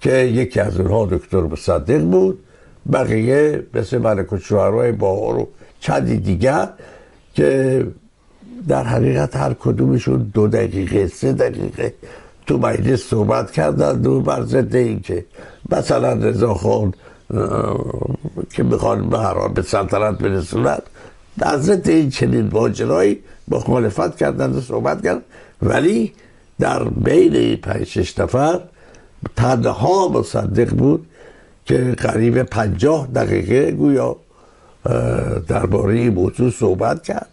که 0.00 0.12
یکی 0.12 0.60
از 0.60 0.80
اونها 0.80 1.06
دکتر 1.06 1.40
مصدق 1.40 2.00
بود. 2.00 2.38
بقیه 2.92 3.62
مثل 3.74 3.98
ملک 3.98 4.32
و 4.32 4.36
شوهرهای 4.38 4.92
باهار 4.92 5.38
و 5.38 5.48
چندی 5.80 6.16
دیگر 6.16 6.68
که 7.34 7.86
در 8.68 8.84
حقیقت 8.84 9.36
هر 9.36 9.54
کدومشون 9.54 10.30
دو 10.34 10.48
دقیقه 10.48 11.06
سه 11.06 11.32
دقیقه 11.32 11.94
تو 12.46 12.58
مجلس 12.58 13.02
صحبت 13.02 13.50
کردن 13.50 14.00
دو 14.00 14.20
بر 14.20 14.42
ضد 14.42 14.74
این 14.76 15.00
که 15.00 15.24
مثلا 15.72 16.12
رضا 16.12 16.54
خان 16.54 16.94
که 18.50 18.62
می‌خوان 18.62 19.08
به 19.08 19.18
به 19.54 19.62
سلطنت 19.62 20.18
برسونن 20.18 20.78
در 21.38 21.56
ضد 21.56 21.88
این 21.88 22.10
چنین 22.10 22.50
ماجرایی 22.52 23.18
مخالفت 23.48 24.16
کردن 24.16 24.50
و 24.50 24.60
صحبت 24.60 25.02
کردن 25.02 25.22
ولی 25.62 26.12
در 26.60 26.84
بین 26.84 27.56
پنج 27.56 27.84
شش 27.84 28.18
نفر 28.18 28.60
تنها 29.36 30.08
مصدق 30.08 30.70
بود 30.74 31.06
که 31.64 31.94
قریب 31.98 32.42
پنجاه 32.42 33.06
دقیقه 33.06 33.70
گویا 33.70 34.16
درباره 35.48 35.94
این 35.94 36.14
موضوع 36.14 36.50
صحبت 36.50 37.02
کرد 37.02 37.28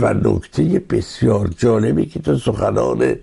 و 0.00 0.14
نکته 0.14 0.82
بسیار 0.90 1.48
جالبی 1.58 2.06
که 2.06 2.20
تو 2.20 2.38
سخنان 2.38 3.16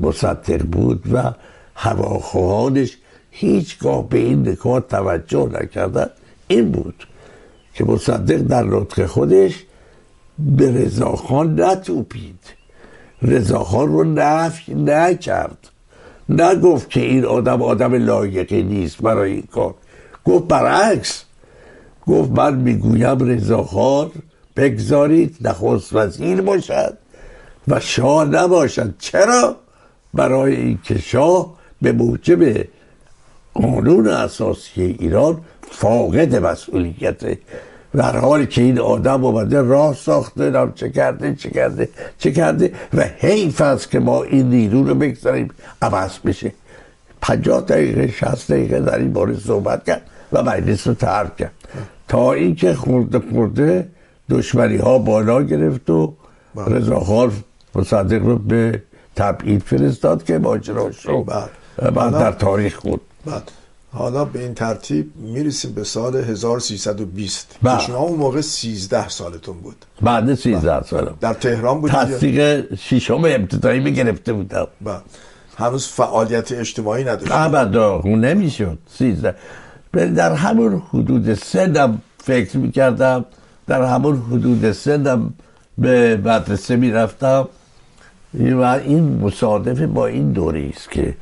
مصدق 0.00 0.62
بود 0.62 1.02
و 1.12 1.32
هواخواهانش 1.74 2.96
هیچگاه 3.30 4.08
به 4.08 4.18
این 4.18 4.48
نکات 4.48 4.88
توجه 4.88 5.48
نکردن. 5.62 6.06
این 6.48 6.70
بود 6.70 7.06
که 7.74 7.84
مصدق 7.84 8.36
در 8.36 8.62
نطق 8.62 9.06
خودش 9.06 9.64
به 10.38 10.72
رضاخان 10.72 11.60
نتوپید. 11.60 12.41
رضاخان 13.22 13.88
رو 13.88 14.04
نفی 14.04 14.74
نکرد. 14.74 15.68
نگفت 16.28 16.90
که 16.90 17.00
این 17.00 17.24
آدم 17.24 17.62
آدم 17.62 17.94
لایقی 17.94 18.62
نیست 18.62 19.02
برای 19.02 19.32
این 19.32 19.48
کار. 19.52 19.74
گفت 20.24 20.44
برعکس. 20.44 21.24
گفت 22.06 22.30
من 22.30 22.54
می‌گویم 22.54 23.18
رضاخان 23.28 24.10
بگذارید 24.56 25.36
نخست 25.40 25.96
وزیر 25.96 26.40
باشد 26.40 26.98
و 27.68 27.80
شاه 27.80 28.24
نباشد. 28.24 28.94
چرا؟ 28.98 29.56
برای 30.14 30.56
اینکه 30.56 30.98
شاه 30.98 31.54
به 31.82 31.92
موجب 31.92 32.64
قانون 33.54 34.08
اساسی 34.08 34.96
ایران 35.00 35.40
فاقد 35.70 36.36
مسئولیت 36.36 37.38
و 37.94 38.02
حالی 38.02 38.46
که 38.46 38.62
این 38.62 38.78
آدم 38.78 39.24
اومده 39.24 39.62
راه 39.62 39.94
ساخته 39.94 40.50
نام 40.50 40.72
چه 40.72 40.90
کرده 40.90 41.34
چه 41.34 41.50
کرده 41.50 41.88
چه 42.18 42.32
کرده 42.32 42.72
و 42.94 43.04
حیف 43.18 43.60
است 43.60 43.90
که 43.90 43.98
ما 43.98 44.22
این 44.22 44.50
نیرو 44.50 44.84
رو 44.84 44.94
بگذاریم 44.94 45.50
عوض 45.82 46.18
بشه. 46.24 46.52
پنجاه 47.20 47.60
دقیقه 47.60 48.08
شست 48.08 48.52
دقیقه 48.52 48.80
در 48.80 48.98
این 48.98 49.12
باره 49.12 49.36
صحبت 49.36 49.84
کرد 49.84 50.02
و 50.32 50.42
مجلس 50.42 50.86
رو 50.86 50.94
ترک 50.94 51.36
کرد. 51.36 51.52
تا 52.08 52.32
اینکه 52.32 52.74
خورده 52.74 53.20
خورده 53.30 53.88
دشمنی 54.30 54.76
ها 54.76 54.98
بالا 54.98 55.42
گرفت 55.42 55.90
و 55.90 56.14
بله. 56.54 56.76
رضا 56.76 57.00
خان 57.00 57.32
مصدق 57.74 58.22
رو 58.22 58.38
به 58.38 58.82
تبعید 59.16 59.62
فرستاد 59.62 60.24
که 60.24 60.38
ماجراش 60.38 61.06
رو 61.06 61.24
بله. 61.24 61.90
بعد 61.90 62.12
در 62.12 62.32
تاریخ 62.32 62.80
بود 62.80 63.00
بعد 63.26 63.50
حالا 63.94 64.24
به 64.24 64.40
این 64.40 64.54
ترتیب 64.54 65.12
می‌رسیم 65.16 65.72
به 65.72 65.84
سال 65.84 66.16
1320 66.16 67.56
بله. 67.62 67.78
شما 67.80 67.96
اون 67.96 68.18
موقع 68.18 68.40
13 68.40 69.08
سالتون 69.08 69.56
بود. 69.60 69.76
بعد 70.02 70.34
13 70.34 70.82
سالم. 70.82 71.14
در 71.20 71.34
تهران 71.34 71.82
یا- 71.82 71.88
تصدیق 71.88 72.74
ششم 72.74 73.14
ابتدایی 73.24 73.80
می 73.80 73.92
گرفته 73.92 74.32
بودم 74.32 74.66
بله. 74.80 74.96
هنوز 75.56 75.86
فعالیت 75.86 76.52
اجتماعی 76.52 77.04
نداشت 77.04 77.32
ابدا 77.32 77.94
اون 77.94 78.24
نمی‌شد. 78.24 78.78
سیزده. 78.98 79.34
ولی 79.94 80.10
در 80.14 80.32
همون 80.32 80.82
حدود 80.88 81.34
سنم 81.34 82.02
فکر 82.24 82.56
می‌کردم. 82.56 83.24
در 83.66 83.82
همون 83.82 84.16
حدود 84.30 84.72
سنم 84.72 85.34
به 85.78 86.16
مدرسه 86.24 86.76
می‌رفتم. 86.76 87.48
و 88.34 88.62
این 88.62 89.18
مصادفه 89.20 89.86
با 89.86 90.06
این 90.06 90.32
دوری 90.32 90.72
است 90.76 90.90
که 90.90 91.14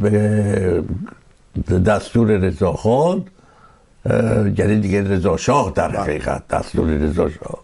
به 0.00 0.82
دستور 1.86 2.28
رضاخان 2.28 3.24
اه، 4.06 4.58
یعنی 4.58 4.80
دیگه 4.80 5.02
رضا 5.02 5.36
شاه 5.36 5.72
در 5.74 5.90
حقیقت 5.90 6.48
دستور 6.48 6.86
رضا 6.88 7.28
شاه. 7.28 7.58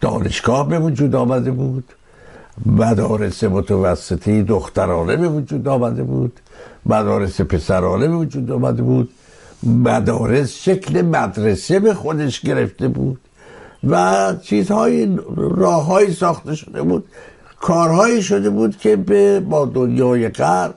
دانشگاه 0.00 0.68
به 0.68 0.78
وجود 0.78 1.14
آمده 1.14 1.50
بود. 1.50 1.84
مدارس 2.66 3.44
متوسطه 3.44 4.42
دخترانه 4.42 5.16
به 5.16 5.28
وجود 5.28 5.68
آمده 5.68 6.02
بود. 6.02 6.40
مدارس 6.86 7.40
پسرانه 7.40 8.08
به 8.08 8.14
وجود 8.14 8.50
آمده 8.50 8.82
بود. 8.82 9.10
مدارس 9.62 10.54
شکل 10.54 11.02
مدرسه 11.02 11.80
به 11.80 11.94
خودش 11.94 12.40
گرفته 12.40 12.88
بود 12.88 13.20
و 13.88 14.34
چیزهای 14.42 15.18
راههایی 15.36 16.12
ساخته 16.12 16.54
شده 16.54 16.82
بود. 16.82 17.04
کارهایی 17.60 18.22
شده 18.22 18.50
بود 18.50 18.76
که 18.76 18.96
به 18.96 19.40
با 19.40 19.64
دنیای 19.64 20.28
غرب 20.28 20.74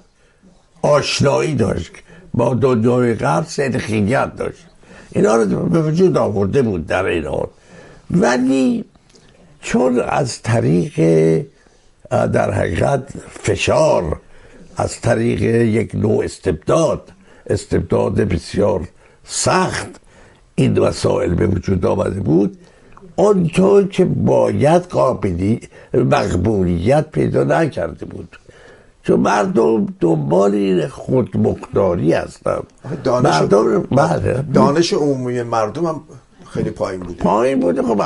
آشنایی 0.82 1.56
داشت. 1.56 1.92
با 2.34 2.54
دنیای 2.54 3.14
غرب 3.14 3.46
صدقیت 3.46 4.36
داشت. 4.36 4.66
اینا 5.12 5.36
رو 5.36 5.66
به 5.66 5.82
وجود 5.82 6.18
آورده 6.18 6.62
بود 6.62 6.88
در 6.88 7.06
این 7.06 7.26
حال. 7.26 7.48
ولی 8.12 8.86
چون 9.62 10.00
از 10.00 10.42
طریق 10.42 10.96
در 12.10 12.52
حقیقت 12.52 13.04
فشار 13.30 14.20
از 14.78 15.02
طریق 15.02 15.42
یک 15.44 15.96
نوع 15.96 16.24
استبداد 16.24 17.12
استبداد 17.48 18.16
بسیار 18.16 18.88
سخت 19.24 19.88
این 20.56 20.80
مسائل 20.80 21.34
به 21.34 21.48
وجود 21.48 21.86
آمده 21.86 22.20
بود 22.20 22.58
آنطور 23.18 23.88
که 23.88 24.06
باید 24.06 24.82
قابلی 24.82 25.60
مقبولیت 25.94 27.12
پیدا 27.12 27.44
نکرده 27.44 28.06
بود. 28.06 28.38
چون 29.10 29.20
مردم 29.20 29.86
دنبال 30.00 30.54
این 30.54 30.88
خودمختاری 30.88 32.14
هستن. 32.14 32.60
دانش 33.04 33.42
مردم 33.42 33.82
بله. 33.82 34.44
دانش 34.54 34.94
عمومی 34.94 35.42
مردم 35.42 35.86
هم 35.86 36.02
خیلی 36.50 36.70
پایین 36.70 37.00
بود 37.00 37.18
پایین 37.18 37.60
بوده. 37.60 37.82
خب 37.82 38.02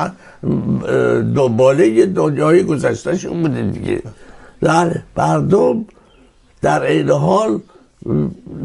دنباله 1.36 1.88
یه 1.88 2.06
دنیای 2.06 2.64
گذشتهشون 2.64 3.41
بوده 3.41 3.62
دیگه. 3.72 4.01
در 4.62 4.95
مردم 5.18 5.86
در 6.62 6.82
این 6.82 7.10
حال 7.10 7.60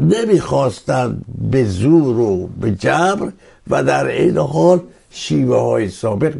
نمی‌خواستند 0.01 1.25
به 1.51 1.63
زور 1.65 2.19
و 2.19 2.47
به 2.61 2.71
جبر 2.71 3.31
و 3.69 3.83
در 3.83 4.07
این 4.07 4.37
حال 4.37 4.79
شیوه 5.09 5.57
های 5.57 5.89
سابق 5.89 6.33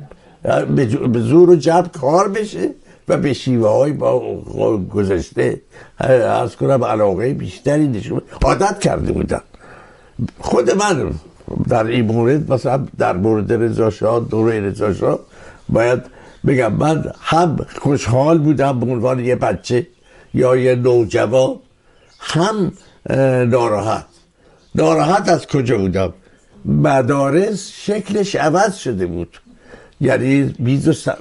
به 1.13 1.19
زور 1.19 1.49
و 1.49 1.55
جبر 1.55 1.87
کار 1.87 2.29
بشه. 2.29 2.69
و 3.09 3.17
به 3.17 3.33
شیوه 3.33 3.69
های 3.69 3.93
با 3.93 4.77
گذشته 4.77 5.61
از 6.29 6.55
کنم 6.55 6.83
علاقه 6.83 7.33
بیشتری 7.33 7.87
نشون 7.87 8.21
عادت 8.43 8.79
کرده 8.79 9.11
بودن 9.11 9.41
خود 10.39 10.71
من 10.71 11.11
در 11.67 11.85
این 11.85 12.05
مورد 12.05 12.51
مثلا 12.53 12.87
در 12.97 13.17
مورد 13.17 13.53
رضا 13.53 13.89
شاه 13.89 14.19
دوره 14.19 14.59
رضا 14.59 14.93
شاه 14.93 15.19
باید 15.69 16.01
بگم 16.47 16.73
من 16.73 17.11
هم 17.19 17.57
خوشحال 17.79 18.37
بودم 18.37 18.79
به 18.79 18.85
عنوان 18.85 19.19
یه 19.19 19.35
بچه 19.35 19.87
یا 20.33 20.55
یه 20.55 20.75
نوجوان 20.75 21.55
هم 22.19 22.71
ناراحت. 23.49 24.05
ناراحت 24.75 25.29
از 25.29 25.47
کجا 25.47 25.77
بودم؟ 25.77 26.13
مدارس 26.65 27.71
شکلش 27.71 28.35
عوض 28.35 28.75
شده 28.75 29.05
بود. 29.05 29.39
یعنی 30.01 30.55
میز 30.59 30.87
و 30.87 31.11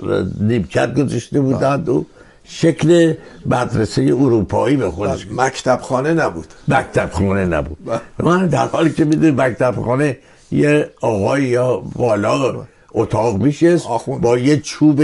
نیمکت 0.40 0.94
گذاشته 0.94 1.40
بودند 1.40 1.88
و 1.88 2.04
شکل 2.44 3.14
مدرسه 3.46 4.02
اروپایی 4.02 4.76
به 4.76 4.90
خودش 4.90 5.26
مکتب 5.30 5.80
خانه 5.82 6.14
نبود 6.14 6.46
مکتب 6.68 7.10
خانه 7.12 7.44
نبود. 7.44 7.78
من 8.18 8.46
در 8.46 8.66
حالی 8.66 8.90
که 8.90 9.04
می‌دونی 9.04 9.30
مکتب 9.30 9.74
خانه 9.84 10.18
یه 10.52 10.90
آقای 11.00 11.42
یا 11.42 11.76
بالا 11.76 12.66
اتاق 12.92 13.36
میشست 13.36 13.86
آخوند. 13.86 14.20
با 14.20 14.38
یه 14.38 14.60
چوب 14.60 15.02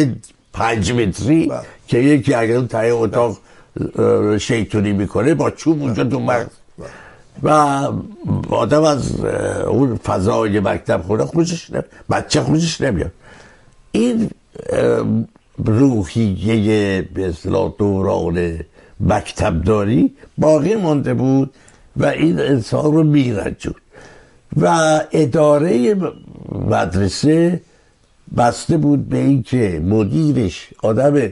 پنج 0.53 0.93
متری. 0.93 1.53
که 1.89 1.99
یکی 1.99 2.35
اگر 2.35 2.57
اون 2.57 2.69
ته 2.69 2.79
اتاق 2.79 3.39
شیطونی 4.39 4.93
می‌کنه 4.93 5.35
با 5.35 5.51
چوب 5.51 5.83
اونجا 5.83 6.05
تو 6.05 6.21
مغز 6.21 6.47
و 7.43 7.49
آدم 8.51 8.83
از 8.83 9.21
اون 9.67 9.97
فضای 9.97 10.61
مکتب 10.61 11.03
خونه 11.03 11.25
خوشش 11.25 11.71
نمیاد 11.71 11.87
بچه 12.11 12.41
خوشش 12.41 12.81
نمیاد 12.81 13.13
این 13.95 14.31
روحیه 15.65 17.03
به 17.15 17.29
اصطلاح 17.29 17.75
دوران 17.79 18.61
مکتبداری 19.01 20.15
باقی 20.39 20.75
مانده 20.77 21.15
بود 21.15 21.55
و 21.97 22.07
این 22.07 22.41
انسان 22.41 22.85
رو 22.85 23.03
میرنجود 23.03 23.81
و 24.61 25.01
اداره 25.13 25.97
مدرسه 26.53 27.61
بسته 28.37 28.77
بود 28.77 29.09
به 29.09 29.19
اینکه 29.19 29.83
مدیرش 29.85 30.69
آدم 30.83 31.31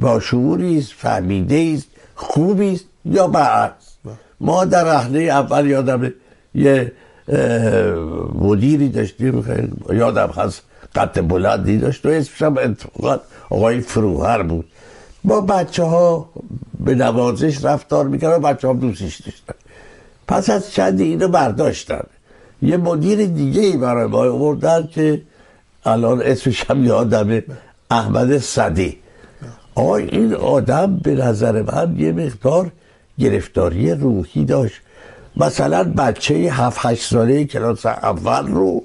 باشعوری 0.00 0.78
است 0.78 0.92
فهمیده 0.92 1.72
است 1.74 1.86
خوبی 2.14 2.72
است 2.72 2.84
یا 3.04 3.26
برعکس 3.28 3.96
ما 4.40 4.64
در 4.64 4.84
رحله 4.84 5.20
اول 5.20 5.66
یادم 5.66 6.12
یه 6.54 6.92
مدیری 8.34 8.88
داشتیم 8.88 9.44
یادم 9.92 10.30
هست. 10.36 10.62
قد 10.94 11.28
بلندی 11.28 11.78
داشت. 11.78 12.06
و 12.06 12.08
اسمش 12.08 12.42
هم 12.42 12.58
اتفاقا 12.58 13.20
آقای 13.50 13.80
فروهر 13.80 14.42
بود. 14.42 14.64
با 15.24 15.40
بچه 15.40 15.82
ها 15.82 16.28
به 16.80 16.94
نوازش 16.94 17.64
رفتار 17.64 18.08
می‌کرد 18.08 18.42
و 18.42 18.46
بچه 18.46 18.68
ها 18.68 18.74
دوستش 18.74 19.20
داشتن. 19.20 19.54
پس 20.28 20.50
از 20.50 20.70
چندی 20.70 21.04
اینو 21.04 21.28
برداشتن. 21.28 22.04
یه 22.62 22.76
مدیر 22.76 23.26
دیگه 23.26 23.62
ای 23.62 23.76
برای 23.76 24.06
ما 24.06 24.18
آوردن 24.18 24.86
که 24.86 25.22
الان 25.84 26.22
اسمش 26.22 26.70
هم 26.70 26.84
یادمه 26.84 27.44
احمد 27.90 28.38
صدی. 28.38 28.98
آقا 29.74 29.96
این 29.96 30.34
آدم 30.34 30.96
به 30.96 31.14
نظر 31.14 31.62
من 31.62 31.96
یه 31.98 32.12
مقدار 32.12 32.70
گرفتاری 33.18 33.94
روحی 33.94 34.44
داشت. 34.44 34.80
مثلا 35.36 35.84
بچه 35.84 36.34
هفت 36.34 36.78
هشت 36.82 37.10
ساله 37.10 37.44
کلاس 37.44 37.86
اول 37.86 38.48
رو 38.48 38.82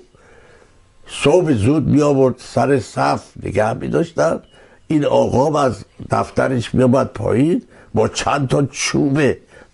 صبح 1.21 1.53
زود 1.53 1.87
می 1.87 2.01
آورد 2.01 2.35
سر 2.37 2.79
صف 2.79 3.23
نگه 3.43 3.73
می 3.73 3.87
داشتن. 3.87 4.39
این 4.87 5.05
آقا 5.05 5.59
از 5.61 5.85
دفترش 6.09 6.73
می 6.73 6.83
آمد 6.83 7.07
پایین 7.07 7.61
با 7.93 8.07
چند 8.07 8.47
تا 8.47 8.65
چوب 8.71 9.19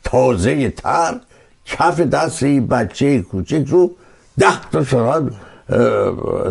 تازه 0.04 0.70
تر 0.70 1.20
کف 1.66 2.00
دست 2.00 2.44
این 2.44 2.68
بچه 2.68 3.22
کوچک 3.22 3.64
رو 3.68 3.92
ده 4.40 4.70
تا 4.72 4.84
شران 4.84 5.32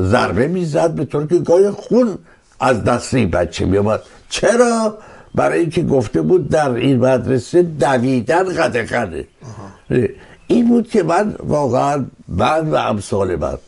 ضربه 0.00 0.48
می‌زد. 0.48 0.94
به 0.94 1.04
طور 1.04 1.26
که 1.26 1.38
گاهی 1.38 1.70
خون 1.70 2.18
از 2.60 2.84
دست 2.84 3.14
این 3.14 3.30
بچه 3.30 3.64
می 3.64 3.78
آمد 3.78 4.00
چرا؟ 4.28 4.98
برای 5.34 5.60
اینکه 5.60 5.82
گفته 5.82 6.22
بود 6.22 6.48
در 6.48 6.70
این 6.70 6.98
مدرسه 6.98 7.62
دویدن 7.62 8.54
قدقنه 8.54 9.24
این 10.46 10.68
بود 10.68 10.88
که 10.88 11.02
من 11.02 11.34
واقعا 11.38 12.04
من 12.28 12.70
و 12.70 12.74
امثال 12.74 13.36
من 13.36 13.58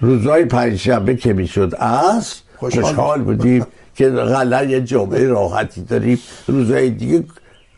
روزهای 0.00 0.44
پنجشنبه 0.44 1.16
که 1.16 1.32
می‌شد 1.32 1.72
از 1.78 2.34
خوشحال 2.56 2.84
خوشحال 2.84 3.22
بودیم 3.22 3.66
که 3.94 4.08
غلا 4.08 4.64
یه 4.64 4.80
جمعه 4.80 5.26
راحتی 5.26 5.82
داریم. 5.82 6.18
روزهای 6.46 6.90
دیگه 6.90 7.24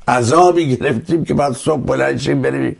عذابی 0.09 0.77
گرفتیم 0.77 1.25
که 1.25 1.35
بعد 1.35 1.53
صبح 1.53 1.83
بلند 1.83 2.17
شیم 2.17 2.43
بریم 2.43 2.77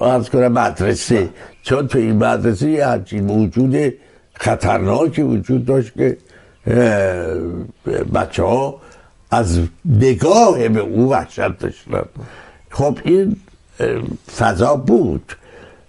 از 0.00 0.30
کنم 0.30 0.52
مدرسه. 0.52 1.28
چون 1.62 1.88
تو 1.88 1.98
این 1.98 2.16
مدرسه 2.16 2.70
یه 2.70 2.86
همچین 2.86 3.24
موجود 3.24 3.94
خطرناکی 4.34 5.22
وجود 5.22 5.64
داشت 5.64 5.94
که 5.94 6.16
بچه 8.14 8.42
ها 8.42 8.80
از 9.30 9.60
نگاه 9.84 10.68
به 10.68 10.80
او 10.80 11.10
وحشت 11.10 11.58
داشتن. 11.58 12.02
خب 12.70 12.98
این 13.04 13.36
فضا 14.36 14.76
بود. 14.76 15.32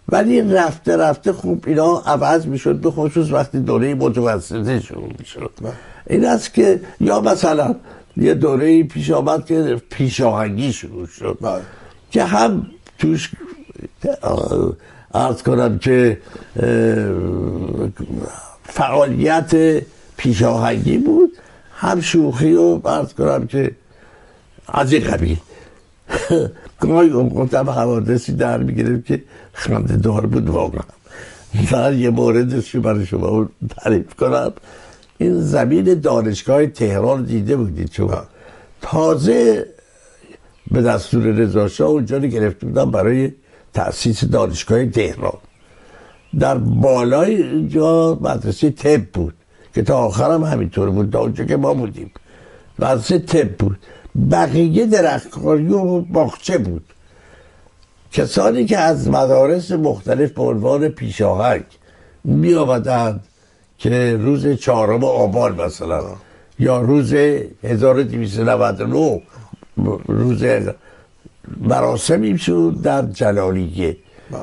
ولی 0.09 0.41
رفته 0.41 0.97
رفته 0.97 1.33
خوب 1.33 1.63
اینا 1.67 2.03
عوض 2.05 2.45
می‌شد. 2.45 2.75
به 2.75 2.91
خصوص 2.91 3.31
وقتی 3.31 3.59
دوره 3.59 3.93
متوسطه 3.93 4.79
شروع 4.79 5.09
می‌شد. 5.19 5.51
این 6.07 6.25
است 6.25 6.53
که 6.53 6.81
یا 6.99 7.21
مثلا 7.21 7.75
یه 8.17 8.33
دوره 8.33 8.83
پیش 8.83 9.11
آمد 9.11 9.45
که 9.45 9.81
پیشاهنگی 9.89 10.73
شروع 10.73 11.07
شد. 11.07 11.37
بله. 11.41 11.61
که 12.11 12.23
هم 12.23 12.67
توش 12.99 13.31
ارز 15.13 15.43
کنم 15.43 15.79
که 15.79 16.17
فعالیت 18.63 19.81
پیشاهنگی 20.17 20.97
بود. 20.97 21.31
هم 21.75 22.01
شوخی 22.01 22.53
و 22.53 22.79
ارز 22.85 23.13
کنم 23.13 23.47
که 23.47 23.71
از 24.67 24.93
این 24.93 25.03
قبیل. 25.03 25.37
گاهی 26.79 27.09
اوقات 27.09 27.53
هم 27.53 27.69
حوادثی 27.69 28.33
در 28.33 28.57
می‌گیرم 28.57 29.01
که 29.01 29.23
خنده 29.53 29.97
دار 29.97 30.25
بود 30.25 30.49
واقعا. 30.49 30.83
من 31.71 31.99
یه 31.99 32.09
موردش 32.09 32.75
برای 32.75 33.05
شما 33.05 33.49
تعریف 33.77 34.13
کنم. 34.13 34.51
این 35.17 35.41
زمین 35.41 35.99
دانشگاه 35.99 36.65
تهران 36.65 37.23
دیده 37.23 37.55
بودید 37.55 37.89
چون 37.89 38.17
تازه 38.81 39.65
به 40.71 40.81
دستور 40.81 41.23
رضا 41.23 41.85
اونجا 41.85 42.17
رو 42.17 42.27
گرفته 42.27 42.65
بودم 42.65 42.91
برای 42.91 43.31
تأسیس 43.73 44.23
دانشگاه 44.23 44.85
تهران. 44.85 45.37
در 46.39 46.57
بالای 46.57 47.43
اینجا 47.43 48.17
مدرسه 48.21 48.69
تب 48.69 49.05
بود 49.05 49.33
که 49.75 49.81
تا 49.81 49.97
آخرم 49.97 50.43
همینطور 50.43 50.89
بود 50.89 51.11
تا 51.11 51.19
اونجا 51.19 51.45
که 51.45 51.57
ما 51.57 51.73
بودیم. 51.73 52.11
مدرسه 52.79 53.19
تب 53.19 53.49
بود. 53.57 53.77
بقیه 54.31 54.85
درختکاری 54.85 55.67
و 55.67 55.99
باغچه 55.99 56.57
بود. 56.57 56.83
کسانی 58.11 58.65
که 58.65 58.77
از 58.77 59.09
مدارس 59.09 59.71
مختلف 59.71 60.31
به 60.31 60.41
عنوان 60.41 60.87
پیشاهنگ 60.87 61.63
می 62.23 62.53
آمدند 62.53 63.23
که 63.77 64.17
روز 64.17 64.47
چهارم 64.47 65.03
آبان 65.03 65.61
مثلا 65.61 66.03
یا 66.59 66.81
روز 66.81 67.13
1299 67.63 69.21
روز 70.07 70.43
مراسمی 71.61 72.37
شد 72.37 72.75
در 72.83 73.05
جلالیه. 73.05 73.97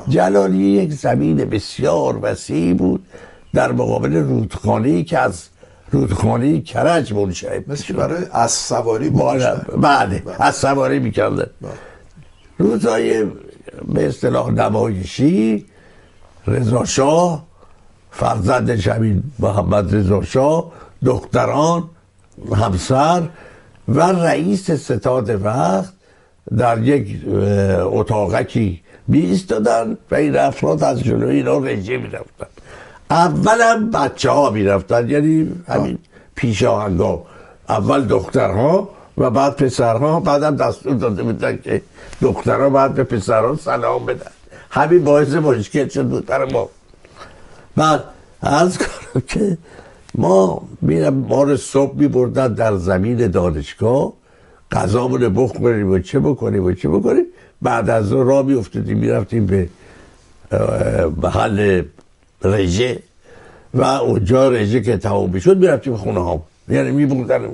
جلالیه 0.07 0.83
یک 0.83 0.93
زمین 0.93 1.37
بسیار 1.37 2.19
وسیعی 2.21 2.73
بود 2.73 3.05
در 3.53 3.71
مقابل 3.71 4.15
رودخانه 4.15 5.03
که 5.03 5.19
از 5.19 5.43
رودخانه 5.91 6.61
کرج 6.61 7.13
منشأ 7.13 7.59
مثل 7.67 7.93
برای 7.93 8.23
از 8.31 8.51
سواری 8.51 9.09
بله 9.09 9.55
بله. 9.77 10.23
از 10.39 10.55
سواری 10.55 10.99
می‌کردن 10.99 11.49
روزای 12.57 13.23
به 13.93 14.07
اصطلاح 14.07 14.51
نمایشی 14.51 15.65
رضا 16.47 16.85
شاه 16.85 17.45
فرزند 18.11 18.75
شمین 18.75 19.23
محمد 19.39 19.95
رضا 19.95 20.21
شاه 20.21 20.71
دختران 21.05 21.89
همسر 22.55 23.29
و 23.87 24.01
رئیس 24.01 24.71
ستاد 24.71 25.45
وقت 25.45 25.93
در 26.57 26.83
یک 26.83 27.21
اتاقکی 27.79 28.81
می 29.07 29.43
و 30.11 30.15
این 30.15 30.37
افراد 30.37 30.83
از 30.83 31.03
جلوی 31.03 31.35
اینا 31.35 31.57
رژه 31.57 31.97
می 31.97 32.07
رفتن 32.07 32.47
اولم 33.11 33.91
بچه 33.91 34.29
ها 34.29 34.49
می 34.49 34.63
رفتن 34.63 35.09
یعنی 35.09 35.51
همین 35.67 35.97
پیش 36.35 36.63
آهنگا 36.63 37.23
اول 37.69 38.05
دخترها 38.05 38.89
و 39.17 39.29
بعد 39.29 39.55
پسرها. 39.55 40.19
بعدم 40.19 40.55
دستور 40.55 40.93
داده 40.93 41.23
بودن 41.23 41.59
که 41.63 41.81
دخترها 42.21 42.69
بعد 42.69 42.93
به 42.93 43.03
پسرها 43.03 43.55
سلام 43.55 44.05
بدن. 44.05 44.31
همین 44.69 45.03
باعث 45.03 45.33
مشکل 45.33 45.87
شد 45.87 46.05
بود 46.05 46.31
ما. 46.31 46.69
بعد 47.75 48.03
از 48.41 48.77
کنم 48.77 49.23
که 49.27 49.57
ما 50.15 50.61
میرم 50.81 51.13
ما 51.13 51.55
صبح 51.55 51.95
می 51.95 52.07
بردن 52.07 52.53
در 52.53 52.75
زمین 52.75 53.27
دانشگاه. 53.27 54.13
غذا 54.71 55.07
بوده 55.07 55.29
بخوریم 55.29 55.91
و 55.91 55.99
چه 55.99 56.19
بکنیم 56.19 56.63
و 56.63 56.71
چه 56.71 56.89
بکنیم. 56.89 57.25
بعد 57.61 57.89
از 57.89 58.11
اون 58.11 58.27
را 58.27 58.43
می 58.43 59.07
رفتیم 59.07 59.45
به 59.45 59.69
محل 61.23 61.83
رژه 62.43 62.99
و 63.73 63.83
اونجا 63.83 64.49
رژه 64.49 64.81
که 64.81 64.97
تمام 64.97 65.39
شد 65.39 65.57
می 65.57 65.67
رفتیم 65.67 65.95
خونه 65.95 66.19
ها 66.19 66.41
یعنی 66.69 66.91
می 66.91 67.05
بردن 67.05 67.49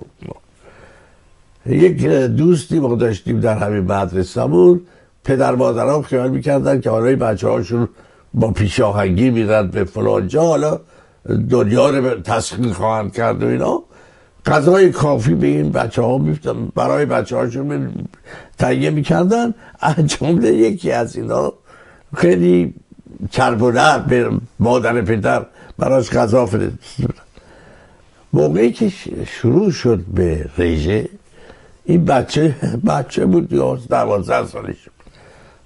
یک 1.65 2.05
دوستی 2.37 2.79
ما 2.79 2.95
داشتیم 2.95 3.39
در 3.39 3.57
همین 3.57 3.83
مدرسه 3.83 4.47
پدر 5.23 5.55
مادران 5.55 6.01
خیال 6.01 6.29
می‌کردن 6.29 6.81
که 6.81 6.89
حالا 6.89 7.15
بچه 7.15 7.47
هاشون 7.47 7.89
با 8.33 8.51
پیشاهنگی 8.51 9.29
میرن 9.29 9.67
به 9.67 9.83
فلان 9.83 10.27
جا. 10.27 10.41
حالا 10.41 10.79
دنیا 11.49 11.89
رو 11.89 12.21
تسخیر 12.21 12.73
خواهند 12.73 13.13
کرد 13.13 13.43
و 13.43 13.47
اینا. 13.47 13.83
غذای 14.45 14.91
کافی 14.91 15.35
به 15.35 15.47
این 15.47 15.71
بچه 15.71 16.01
ها 16.01 16.17
میفتن 16.17 16.71
برای 16.75 17.05
بچه 17.05 17.35
هاشون 17.35 17.91
تهیه 18.57 18.89
می‌کردن. 18.89 19.53
جمله 20.05 20.53
یکی 20.53 20.91
از 20.91 21.15
اینا 21.15 21.53
خیلی 22.15 22.73
چرب 23.31 23.61
و 23.61 23.99
به 23.99 24.29
مادر 24.59 25.01
پدر 25.01 25.45
براش 25.77 26.09
غذا 26.09 26.45
فرستادن 26.45 27.13
موقعی 28.33 28.71
که 28.71 28.91
شروع 29.25 29.71
شد 29.71 30.05
به 30.13 30.49
رژه 30.57 31.09
این 31.85 32.05
بچه 32.05 32.55
بچه 32.87 33.25
بود 33.25 33.53
یا 33.53 33.75
دوازده 33.89 34.47
سالش 34.47 34.89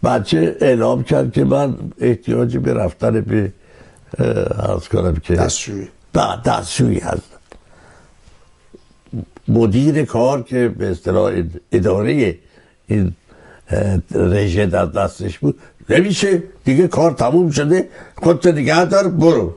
بچه 0.03 0.57
اعلام 0.61 1.03
کرد 1.03 1.31
که 1.31 1.43
من 1.43 1.75
احتیاجی 1.97 2.57
به 2.57 2.73
رفتن 2.73 3.21
به 3.21 3.51
از 4.73 4.89
کنم 4.89 5.15
که 5.15 5.33
دستشویی. 5.33 5.87
دستشویی 6.45 6.99
هست. 6.99 7.37
مدیر 9.47 10.05
کار 10.05 10.43
که 10.43 10.67
به 10.67 10.91
اصطلاح 10.91 11.43
اداره 11.71 12.37
این 12.87 13.15
رژه 14.11 14.65
در 14.65 14.85
دستش 14.85 15.39
بود 15.39 15.59
نمیشه. 15.91 16.43
دیگه 16.63 16.87
کار 16.87 17.11
تموم 17.11 17.51
شده. 17.51 17.89
خودت 18.15 18.47
دیگه 18.47 18.85
دار 18.85 19.07
برو. 19.07 19.55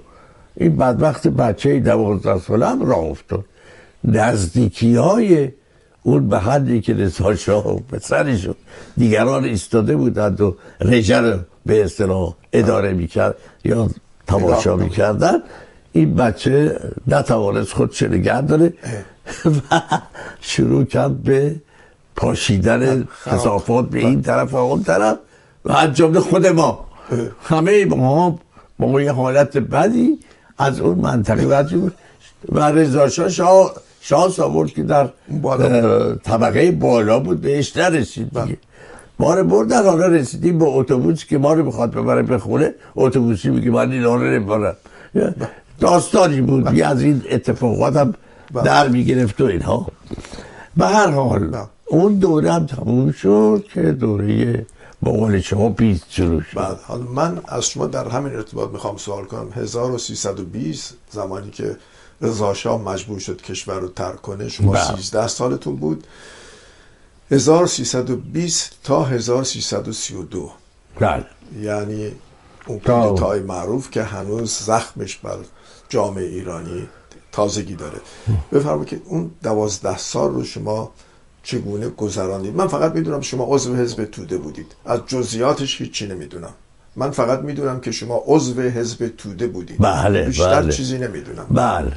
این 0.56 0.76
بدبخت 0.76 1.28
بچه 1.28 1.80
دوازده 1.80 2.38
ساله 2.38 2.66
هم 2.66 2.86
راه 2.86 2.98
افتاد. 2.98 3.44
نزدیکی 4.04 4.94
های 4.94 5.48
اون 6.02 6.28
به 6.28 6.38
حدی 6.38 6.80
که 6.80 6.94
رضا 6.94 7.34
شاه 7.34 7.80
به 7.90 7.98
سرش 7.98 8.48
دیگران 8.96 9.44
ایستاده 9.44 9.96
بودند 9.96 10.40
و 10.40 10.56
رژه 10.80 11.20
رو 11.20 11.38
به 11.66 11.84
اصطلاح 11.84 12.34
اداره 12.52 12.92
می‌کرد 12.92 13.34
یا 13.64 13.90
تماشا 14.26 14.76
می‌کردن 14.76 15.38
این 15.92 16.14
بچه 16.14 16.80
نتوانست 17.06 17.72
خودش 17.72 18.02
نگه 18.02 18.40
داره 18.40 18.72
و 19.44 19.80
شروع 20.40 20.84
کرد 20.84 21.22
به 21.22 21.56
پاشیدن 22.16 23.04
خصافات 23.04 23.90
به 23.90 23.98
این 23.98 24.22
طرف 24.22 24.52
و 24.52 24.56
اون 24.56 24.82
طرف. 24.82 25.18
و 25.64 25.72
از 25.72 25.92
جمله 25.92 26.20
خود 26.20 26.46
ما. 26.46 26.84
همه 27.44 27.84
ما 27.84 28.38
با 28.78 29.02
یه 29.02 29.12
حالت 29.12 29.56
بدی 29.58 30.18
از 30.58 30.80
اون 30.80 30.98
منطقه 30.98 31.58
رد 31.58 31.92
و 32.52 32.60
رضا 32.60 33.08
شاه 33.08 33.72
شانس 34.00 34.40
آورد 34.40 34.70
که 34.70 34.82
در 34.82 35.08
طبقه 36.24 36.70
بالا 36.70 37.20
بود 37.20 37.40
بهش 37.40 37.76
نرسید 37.76 38.40
دیگه. 38.40 38.56
ما 39.18 39.34
رو 39.34 39.44
بردن 39.44 39.84
حالا 39.84 40.06
رسیدیم 40.06 40.58
با 40.58 40.66
اتوبوس 40.66 41.24
که 41.24 41.38
ما 41.38 41.52
رو 41.52 41.64
بخواد 41.64 41.90
ببره 41.90 42.22
به 42.22 42.38
خونه. 42.38 42.74
اتوبوسی 42.96 43.50
میگه 43.50 43.70
من 43.70 43.92
این 43.92 44.04
رو 44.04 44.18
نمی‌برم. 44.18 44.76
داستانی 45.80 46.40
بود 46.40 46.80
از 46.80 47.02
این 47.02 47.22
اتفاقات 47.30 47.96
هم 47.96 48.14
بله. 48.54 48.64
در 48.64 48.88
می‌گرفت 48.88 49.40
و 49.40 49.44
اینها. 49.44 49.86
به 50.76 50.86
هر 50.86 51.10
حال 51.10 51.46
بله. 51.46 51.62
اون 51.86 52.14
دوره 52.14 52.52
هم 52.52 52.66
تموم 52.66 53.12
شد 53.12 53.64
که 53.74 53.82
دوره 53.82 54.66
با 55.04 55.12
قول 55.12 55.40
شما 55.40 55.68
بیست 55.68 56.04
شروع 56.08 56.42
شد. 56.42 56.58
بله. 56.58 56.76
حالا 56.86 57.02
من 57.02 57.40
از 57.44 57.66
شما 57.66 57.86
در 57.86 58.08
همین 58.08 58.34
ارتباط 58.34 58.70
می‌خوام 58.70 58.96
سوال 58.96 59.24
کنم. 59.24 59.52
1320 59.52 60.94
زمانی 61.10 61.50
که 61.50 61.76
رضا 62.20 62.78
مجبور 62.78 63.18
شد 63.18 63.42
کشور 63.42 63.80
رو 63.80 63.88
ترک 63.88 64.22
کنه 64.22 64.48
شما 64.48 64.76
13 64.76 65.28
سالتون 65.28 65.76
بود. 65.76 66.06
1320 67.30 68.72
تا 68.84 69.04
1332 69.04 70.50
بله. 71.00 71.26
یعنی 71.60 72.12
اون 72.66 72.78
کودتای 72.78 73.40
معروف 73.40 73.90
که 73.90 74.02
هنوز 74.02 74.52
زخمش 74.52 75.16
بر 75.16 75.38
جامعه 75.88 76.24
ایرانی 76.24 76.88
تازگی 77.32 77.74
داره. 77.74 78.00
بفرمایید 78.52 78.88
که 78.88 79.00
اون 79.04 79.30
دوازده 79.42 79.98
سال 79.98 80.34
رو 80.34 80.44
شما 80.44 80.92
چگونه 81.44 81.88
گذراندید؟ 81.88 82.56
من 82.56 82.66
فقط 82.66 82.92
می‌دونم 82.94 83.20
شما 83.20 83.44
عضو 83.48 83.74
حزب 83.74 84.04
توده 84.04 84.38
بودید. 84.38 84.66
از 84.86 85.00
جزئیاتش 85.06 85.80
هیچی 85.80 86.06
نمی‌دونم. 86.06 86.54
من 86.96 87.10
فقط 87.10 87.40
می‌دونم 87.40 87.80
که 87.80 87.90
شما 87.90 88.22
عضو 88.26 88.60
حزب 88.62 89.10
توده 89.18 89.46
بودید. 89.46 89.76
بله 89.80 90.26
بیشتر 90.26 90.60
بله. 90.60 90.72
چیزی 90.72 90.98
نمی‌دونم. 90.98 91.46
بله. 91.50 91.92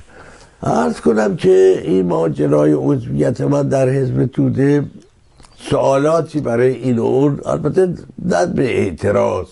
عرض 0.64 1.00
کنم 1.02 1.36
که 1.36 1.82
این 1.84 2.06
ماجرای 2.06 2.74
عضویت 2.74 3.42
من 3.42 3.68
در 3.68 3.90
حزب 3.90 4.26
توده 4.26 4.86
سوالاتی 5.70 6.42
برای 6.42 6.74
این 6.76 7.00
اون 7.00 7.40
البته 7.46 7.94
نه 8.26 8.46
به 8.46 8.78
اعتراض 8.78 9.48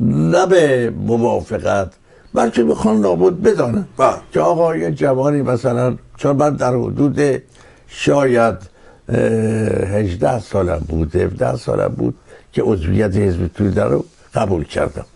نه 0.00 0.46
به 0.46 0.90
موافقت 0.90 1.92
بلکه 2.34 2.62
می‌خوان 2.62 3.00
نابود 3.00 3.42
بدانن 3.42 3.86
بله. 3.96 4.14
که 4.32 4.40
آقا 4.40 4.76
یه 4.76 4.90
جوانی 4.90 5.42
مثلا 5.42 5.96
چون 6.16 6.36
من 6.36 6.56
در 6.56 6.76
حدود 6.76 7.42
شاید 7.88 8.71
18 9.08 10.40
سالم 10.40 10.86
بود 10.88 11.16
17 11.16 11.56
سالم 11.56 11.88
بود 11.88 12.14
که 12.52 12.62
عضویت 12.62 13.16
حزب 13.16 13.46
توده 13.46 13.84
رو 13.84 14.04
قبول 14.34 14.64
کردم. 14.64 15.06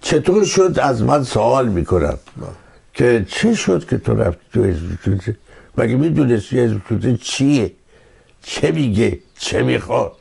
چطور 0.00 0.44
شد؟ 0.44 0.78
از 0.82 1.02
من 1.02 1.24
سوال 1.24 1.68
می‌کنم. 1.68 2.18
که 2.94 3.26
چه 3.28 3.54
شد 3.54 3.88
که 3.88 3.98
تو 3.98 4.14
رفتی 4.14 4.40
تو 4.52 4.64
حزب 4.64 4.96
توده؟ 5.04 5.36
مگه 5.78 5.96
می‌دونستی 5.96 6.60
حزب 6.60 6.78
توده 6.88 7.16
چیه؟ 7.16 7.72
چه 8.42 8.72
میگه؟ 8.72 9.18
چه 9.38 9.62
می‌خواد؟ 9.62 10.12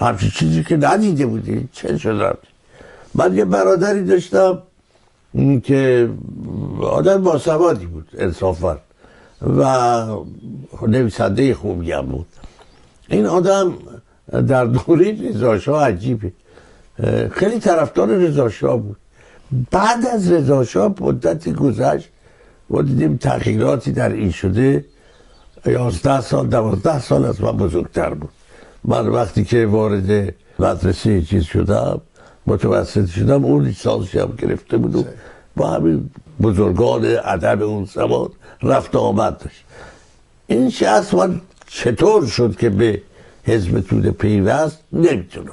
همچین 0.00 0.30
چیزی 0.30 0.64
که 0.64 0.76
ندیده 0.76 1.26
بودی؟ 1.26 1.68
چه 1.72 1.98
شد 1.98 2.08
رفتی؟ 2.08 2.48
من 3.14 3.36
یه 3.36 3.44
برادری 3.44 4.04
داشتم 4.04 4.62
که 5.64 6.08
آدم 6.80 7.22
باسوادی 7.22 7.86
بود 7.86 8.08
انصافا 8.18 8.78
و 9.42 10.06
نویسنده 10.88 11.54
خوبی 11.54 11.92
هم 11.92 12.06
بود. 12.06 12.26
این 13.08 13.26
آدم 13.26 13.72
در 14.48 14.64
دوره 14.64 15.28
رضاشاه 15.28 15.88
عجیبه. 15.88 16.32
خیلی 17.30 17.58
طرفدار 17.58 18.08
رضاشاه 18.08 18.76
بود. 18.76 18.96
بعد 19.70 20.06
از 20.06 20.32
رضاشاه 20.32 20.94
مدتی 21.00 21.52
گذشت 21.52 22.08
ما 22.70 22.82
دیدیم 22.82 23.16
تغییراتی 23.16 23.92
در 23.92 24.12
این 24.12 24.30
شده. 24.30 24.84
یازده 25.66 26.20
سال 26.20 26.46
دوازده 26.46 27.00
سال 27.00 27.24
از 27.24 27.40
من 27.40 27.52
بزرگتر 27.52 28.14
بود. 28.14 28.30
من 28.84 29.08
وقتی 29.08 29.44
که 29.44 29.66
وارد 29.66 30.34
مدرسه 30.58 31.22
چیز 31.22 31.44
شدم 31.44 32.00
متوسط 32.46 33.06
شدم 33.06 33.44
اون 33.44 33.64
لیسانسی 33.64 34.18
هم 34.18 34.34
گرفته 34.38 34.76
بود 34.76 34.96
و 34.96 35.04
با 35.56 35.70
همین 35.70 36.10
بزرگان 36.42 37.04
ادب 37.24 37.62
اون 37.62 37.84
زمان 37.84 38.28
رفت 38.62 38.96
آمد 38.96 39.38
داشت. 39.38 39.64
این 40.46 40.70
شخص 40.70 41.14
من 41.14 41.40
چطور 41.68 42.26
شد 42.26 42.56
که 42.56 42.68
به 42.70 43.02
حزب 43.44 43.80
توده 43.80 44.10
پیوست؟ 44.10 44.78
نمی‌تونم. 44.92 45.52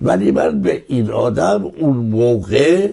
ولی 0.00 0.30
من 0.30 0.60
به 0.62 0.82
این 0.88 1.10
آدم 1.10 1.64
اون 1.78 1.96
موقع 1.96 2.90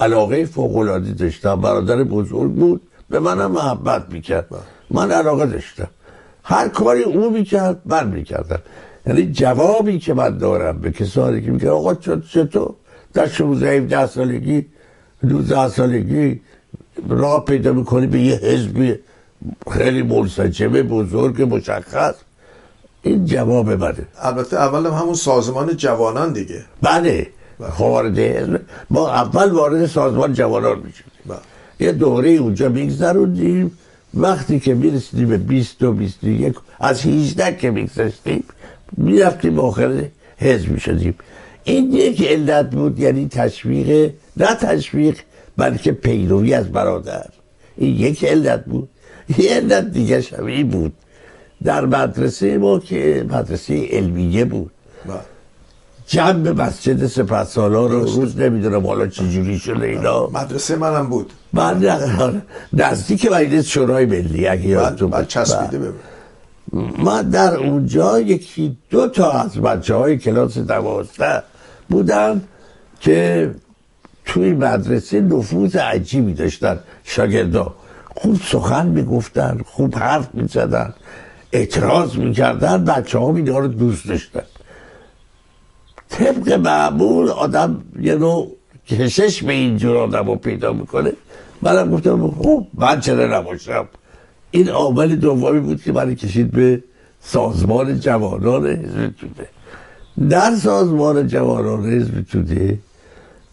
علاقه 0.00 0.44
فوقلاده 0.44 1.12
داشتم. 1.12 1.60
برادر 1.60 2.04
بزرگ 2.04 2.52
بود. 2.52 2.80
به 3.10 3.18
منم 3.18 3.50
محبت 3.50 4.04
می‌کرد. 4.12 4.46
من 4.90 5.10
علاقه 5.10 5.46
داشتم. 5.46 5.88
هر 6.44 6.68
کاری 6.68 7.02
او 7.02 7.30
می‌کرد 7.30 7.80
من 7.84 8.06
می‌کردم. 8.08 8.58
یعنی 9.06 9.32
جوابی 9.32 9.98
که 9.98 10.14
من 10.14 10.38
دارم 10.38 10.78
به 10.78 10.90
کسانی 10.90 11.42
که 11.42 11.50
میگن 11.50 11.68
آقا 11.68 11.94
چط- 11.94 12.26
چطور؟ 12.32 12.74
در 13.14 13.26
16 13.26 13.70
17 13.70 14.06
سالگی 14.06 14.66
12 15.28 15.68
سالگی 15.68 16.40
راه 17.08 17.44
پیدا 17.44 17.72
می‌کنی 17.72 18.06
به 18.06 18.20
یه 18.20 18.34
حزبی 18.34 18.94
خیلی 19.70 20.02
منسجم 20.02 20.68
بزرگ 20.68 21.42
مشخص. 21.42 22.14
این 23.02 23.24
جواب 23.24 23.70
منه. 23.70 24.06
البته 24.18 24.56
اول 24.56 24.86
هم 24.86 24.92
همون 24.92 25.14
سازمان 25.14 25.76
جوانان 25.76 26.32
دیگه. 26.32 26.64
بله. 26.82 27.26
وارد 27.78 28.18
حزب 28.18 28.60
ما 28.90 29.10
اول 29.10 29.50
وارد 29.50 29.86
سازمان 29.86 30.32
جوانان 30.32 30.78
می‌شدیم. 30.78 31.12
بله. 31.26 31.38
یه 31.80 31.92
دوره 31.92 32.30
اونجا 32.30 32.68
میگذروندیم. 32.68 33.78
وقتی 34.14 34.60
که 34.60 34.74
می‌رسیدیم 34.74 35.28
به 35.28 35.36
20 35.36 35.82
و 35.82 35.92
21 35.92 36.54
از 36.80 37.06
18 37.06 37.56
که 37.56 37.70
میگذشتیم 37.70 38.44
می‌رفتیم 38.96 39.58
آخر 39.58 40.04
حزب 40.38 40.70
می‌شدیم. 40.70 41.14
این 41.64 41.92
یک 41.92 42.22
علت 42.22 42.70
بود 42.70 42.98
یعنی 42.98 43.28
تشویق 43.28 44.12
نه 44.36 44.54
تشویق 44.54 45.18
بلکه 45.56 45.92
پیروی 45.92 46.54
از 46.54 46.72
برادر. 46.72 47.26
این 47.76 47.96
یک 47.96 48.24
علت 48.24 48.64
بود. 48.64 48.88
یه 49.38 49.54
علت 49.54 49.90
دیگه 49.92 50.20
شبیه 50.20 50.64
بود. 50.64 50.92
در 51.64 51.86
مدرسه 51.86 52.58
ما 52.58 52.78
که 52.78 53.26
مدرسه 53.30 53.88
علمیه 53.90 54.44
بود. 54.44 54.70
بله. 55.06 55.16
جمع 56.06 56.50
مسجد 56.50 57.06
سالار 57.44 57.90
رو 57.90 58.00
روز 58.00 58.38
نمی‌دونم 58.38 58.86
حالا 58.86 59.06
چجوری 59.06 59.58
شده 59.58 59.86
اینا. 59.86 60.26
مدرسه 60.26 60.76
منم 60.76 61.08
بود. 61.08 61.32
من 61.52 62.42
نزدیک 62.72 63.32
مجلس 63.32 63.66
شورای 63.66 64.06
ملی 64.06 64.46
اگه 64.46 64.66
یادتون 64.66 65.10
باشه. 65.10 65.26
چسبیده 65.26 65.78
ببین 65.78 65.92
من 66.98 67.30
در 67.30 67.56
اونجا 67.56 68.20
یکی 68.20 68.76
دو 68.90 69.08
تا 69.08 69.30
از 69.30 69.58
بچه 69.58 69.94
های 69.94 70.18
کلاس 70.18 70.58
دوازده 70.58 71.42
بودم 71.88 72.40
که 73.00 73.50
توی 74.24 74.52
مدرسه 74.52 75.20
نفوذ 75.20 75.76
عجیبی 75.76 76.32
داشتن 76.34 76.78
شاگردا. 77.04 77.74
خوب 78.20 78.36
سخن 78.44 78.86
می‌گفتن 78.86 79.60
خوب 79.66 79.96
حرف 79.96 80.28
می‌زدن 80.34 80.94
اعتراض 81.52 82.16
می‌کردن 82.16 82.84
بچه 82.84 83.18
ها 83.18 83.36
اینا 83.36 83.58
رو 83.58 83.68
دوست 83.68 84.08
داشتن. 84.08 84.42
طبق 86.08 86.52
معمول 86.52 87.28
آدم 87.28 87.82
یه 88.00 88.14
نوع 88.14 88.56
کشش 88.88 89.42
به 89.42 89.52
اینجور 89.52 89.96
آدم 89.96 90.26
رو 90.26 90.36
پیدا 90.36 90.72
می‌کنه. 90.72 91.12
منم 91.62 91.90
گفتم 91.90 92.30
خب 92.30 92.66
من 92.74 93.00
چرا 93.00 93.38
نباشم؟ 93.38 93.88
این 94.50 94.68
عامل 94.68 95.16
دومی 95.16 95.60
بود 95.60 95.82
که 95.82 95.92
من 95.92 96.14
کشید 96.14 96.50
به 96.50 96.82
سازمان 97.20 98.00
جوانان 98.00 98.66
حزب 98.66 99.10
توده. 99.20 99.48
در 100.30 100.54
سازمان 100.54 101.26
جوانان 101.26 101.92
حزب 101.92 102.22
توده 102.22 102.78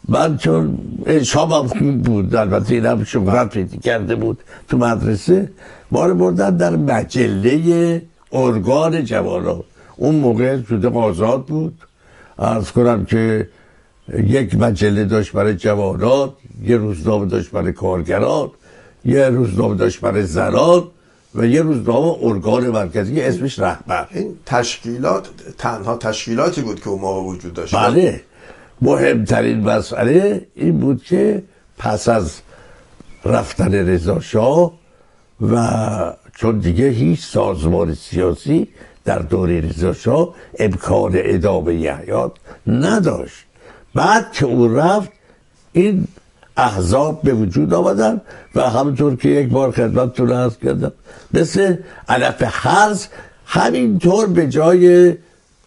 من 0.09 0.37
چون 0.37 0.77
شامم 1.23 1.67
خوب 1.67 2.01
بود 2.01 2.35
البته 2.35 2.75
این 2.75 2.85
هم 2.85 3.03
شهرت 3.03 3.49
پیدا 3.49 3.77
کرده 3.77 4.15
بود 4.15 4.39
تو 4.67 4.77
مدرسه 4.77 5.51
ما 5.91 6.05
رو 6.05 6.15
بردن 6.15 6.57
در 6.57 6.75
مجله 6.75 8.01
ارگان 8.31 9.05
جوانان 9.05 9.63
اون 9.97 10.15
موقع 10.15 10.57
توده 10.57 10.89
آزاد 10.89 11.45
بود. 11.45 11.73
ارز 12.39 12.71
کنم 12.71 13.05
که 13.05 13.49
یک 14.13 14.55
مجله 14.55 15.05
داشت 15.05 15.31
برای 15.31 15.55
جوانان 15.55 16.29
یه 16.63 16.77
روزنامه 16.77 17.25
داشت 17.25 17.51
برای 17.51 17.73
کارگران 17.73 18.51
یه 19.05 19.29
روزنامه 19.29 19.75
داشت 19.75 20.01
برای 20.01 20.23
زنان 20.23 20.83
و 21.35 21.45
یه 21.45 21.61
روزنامه 21.61 22.17
ارگان 22.21 22.69
مرکزی 22.69 23.21
اسمش 23.21 23.59
رهبر. 23.59 24.07
این 24.11 24.35
تشکیلات 24.45 25.29
تنها 25.57 25.97
تشکیلاتی 25.97 26.61
بود 26.61 26.79
که 26.81 26.89
اون 26.89 27.01
موقع 27.01 27.21
وجود 27.21 27.53
داشت. 27.53 27.75
بله. 27.75 28.21
مهمترین 28.81 29.59
مسئله 29.59 30.47
این 30.55 30.79
بود 30.79 31.03
که 31.03 31.43
پس 31.77 32.09
از 32.09 32.41
رفتن 33.25 33.73
رضا 33.73 34.19
شاه 34.19 34.71
و 35.41 35.67
چون 36.35 36.59
دیگه 36.59 36.89
هیچ 36.89 37.25
سازمان 37.25 37.93
سیاسی 37.93 38.67
در 39.05 39.19
دوره 39.19 39.61
رضا 39.61 39.93
شاه 39.93 40.35
امکان 40.59 41.11
ادامه 41.15 41.71
حیات 41.71 42.31
نداشت. 42.67 43.45
بعد 43.95 44.31
که 44.31 44.45
او 44.45 44.75
رفت 44.75 45.09
این 45.73 46.07
احزاب 46.57 47.21
به 47.21 47.33
وجود 47.33 47.73
آمدن 47.73 48.21
و 48.55 48.69
همونطور 48.69 49.15
که 49.15 49.29
یک 49.29 49.49
بار 49.49 49.71
خدمتتون 49.71 50.31
عرض 50.31 50.57
کردم 50.57 50.91
مثل 51.33 51.75
علف 52.09 52.43
حرز 52.43 53.07
همینطور 53.45 54.27
به 54.27 54.47
جای 54.47 55.15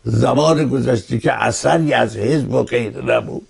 زمان 0.05 0.69
گذشته 0.69 1.19
که 1.19 1.33
اثری 1.33 1.93
از 1.93 2.17
حزب 2.17 2.55
و 2.55 2.63
غیره 2.63 3.05
نبود. 3.05 3.47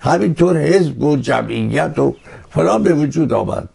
همینطور 0.00 0.58
حزب 0.58 1.02
و 1.02 1.16
جمعیت 1.16 1.98
و 1.98 2.16
فلان 2.50 2.82
به 2.82 2.94
وجود 2.94 3.32
آمد 3.32 3.68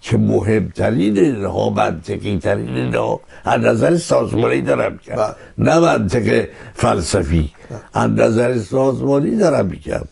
که 0.00 0.18
مهمترین 0.18 1.18
اینها 1.18 1.70
منطقی 1.70 2.38
ترین 2.38 2.68
اینها 2.68 3.20
از 3.44 3.60
نظر 3.60 3.96
سازمانی 3.96 4.60
دارم 4.60 4.98
کرد 4.98 5.18
بله. 5.18 5.34
نه 5.58 5.78
منطق 5.78 6.48
فلسفی 6.74 7.50
از 7.94 8.10
نظر 8.10 8.58
سازمانی 8.58 9.36
دارم 9.36 9.66
میگم 9.66 10.02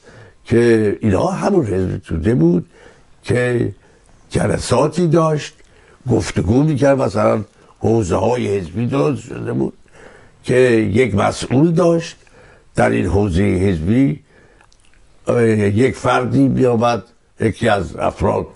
که 0.44 0.98
اینها 1.00 1.30
همون 1.30 1.66
حزب 1.66 1.98
توده 1.98 2.34
بود 2.34 2.66
که 3.22 3.72
جلساتی 4.30 5.08
داشت 5.08 5.54
گفتگو 6.10 6.62
می‌کرد 6.62 6.98
مثلا 6.98 7.44
حوزه 7.78 8.16
های 8.16 8.58
حزبی 8.58 8.86
درست 8.86 9.22
شده 9.22 9.52
بود. 9.52 9.72
که 10.46 10.54
یک 10.94 11.14
مسئول 11.14 11.72
داشت 11.72 12.16
در 12.74 12.90
این 12.90 13.06
حوزه 13.06 13.42
حزبی 13.42 14.20
یک 15.74 15.96
فردی 15.96 16.48
بیامد 16.48 17.02
یکی 17.40 17.68
از 17.68 17.96
افراد 17.96 18.46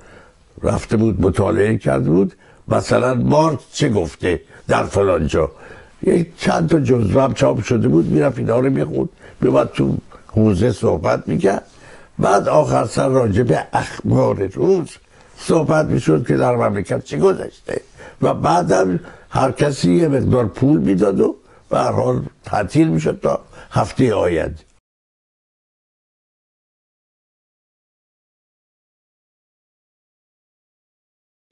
رفته 0.62 0.96
بود 0.96 1.20
مطالعه 1.20 1.78
کرده 1.78 2.10
بود 2.10 2.32
مثلا 2.68 3.14
مارکس 3.14 3.62
چه 3.72 3.88
گفته 3.88 4.40
در 4.68 4.84
فلان 4.84 5.26
جا؟ 5.26 5.50
یک 6.02 6.26
چند 6.36 6.68
تا 6.68 6.80
جزوه 6.80 7.22
هم 7.22 7.34
چاپ 7.34 7.62
شده 7.62 7.88
بود 7.88 8.06
می‌رفت 8.06 8.38
اینا 8.38 8.60
رو 8.60 8.70
می‌خوند 8.70 9.08
میومد 9.40 9.70
تو 9.74 9.96
حوزه 10.26 10.72
صحبت 10.72 11.28
می‌کرد. 11.28 11.66
بعد 12.18 12.48
آخر 12.48 12.84
سر 12.86 13.08
راجع 13.08 13.42
به 13.42 13.62
اخبار 13.72 14.46
روز 14.54 14.88
صحبت 15.38 15.86
می‌شد 15.86 16.26
که 16.26 16.36
در 16.36 16.56
مملکت 16.56 17.04
چه 17.04 17.18
گذشته؟ 17.18 17.80
و 18.22 18.34
بعدم 18.34 19.00
هر 19.30 19.50
کسی 19.50 19.94
یه 19.94 20.08
مقدار 20.08 20.46
پول 20.46 20.80
می‌داد 20.80 21.20
و 21.20 21.36
به 21.70 21.78
حال 21.78 22.26
تعطیل 22.44 22.88
می‌شد 22.88 23.20
تا 23.20 23.44
هفته 23.70 24.14
آید 24.14 24.64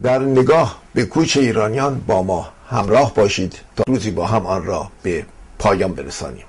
در 0.03 0.19
نگاه 0.19 0.83
به 0.95 1.05
کوچ 1.05 1.37
ایرانیان 1.37 2.01
با 2.07 2.23
ما 2.23 2.53
همراه 2.67 3.15
باشید 3.15 3.61
تا 3.77 3.85
روزی 3.87 4.11
با 4.11 4.27
هم 4.27 4.47
آن 4.47 4.65
را 4.65 4.91
به 5.03 5.27
پایان 5.59 5.93
برسانیم. 5.93 6.47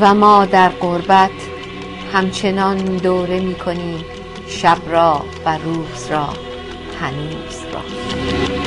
و 0.00 0.14
ما 0.14 0.46
در 0.46 0.68
غربت 0.68 1.47
همچنان 2.12 2.76
دوره 2.76 3.40
می 3.40 3.54
کنیم 3.54 4.04
شب 4.48 4.78
را 4.90 5.24
و 5.44 5.58
روز 5.58 6.10
را 6.10 6.28
هنوز 7.00 7.64
را. 7.72 8.57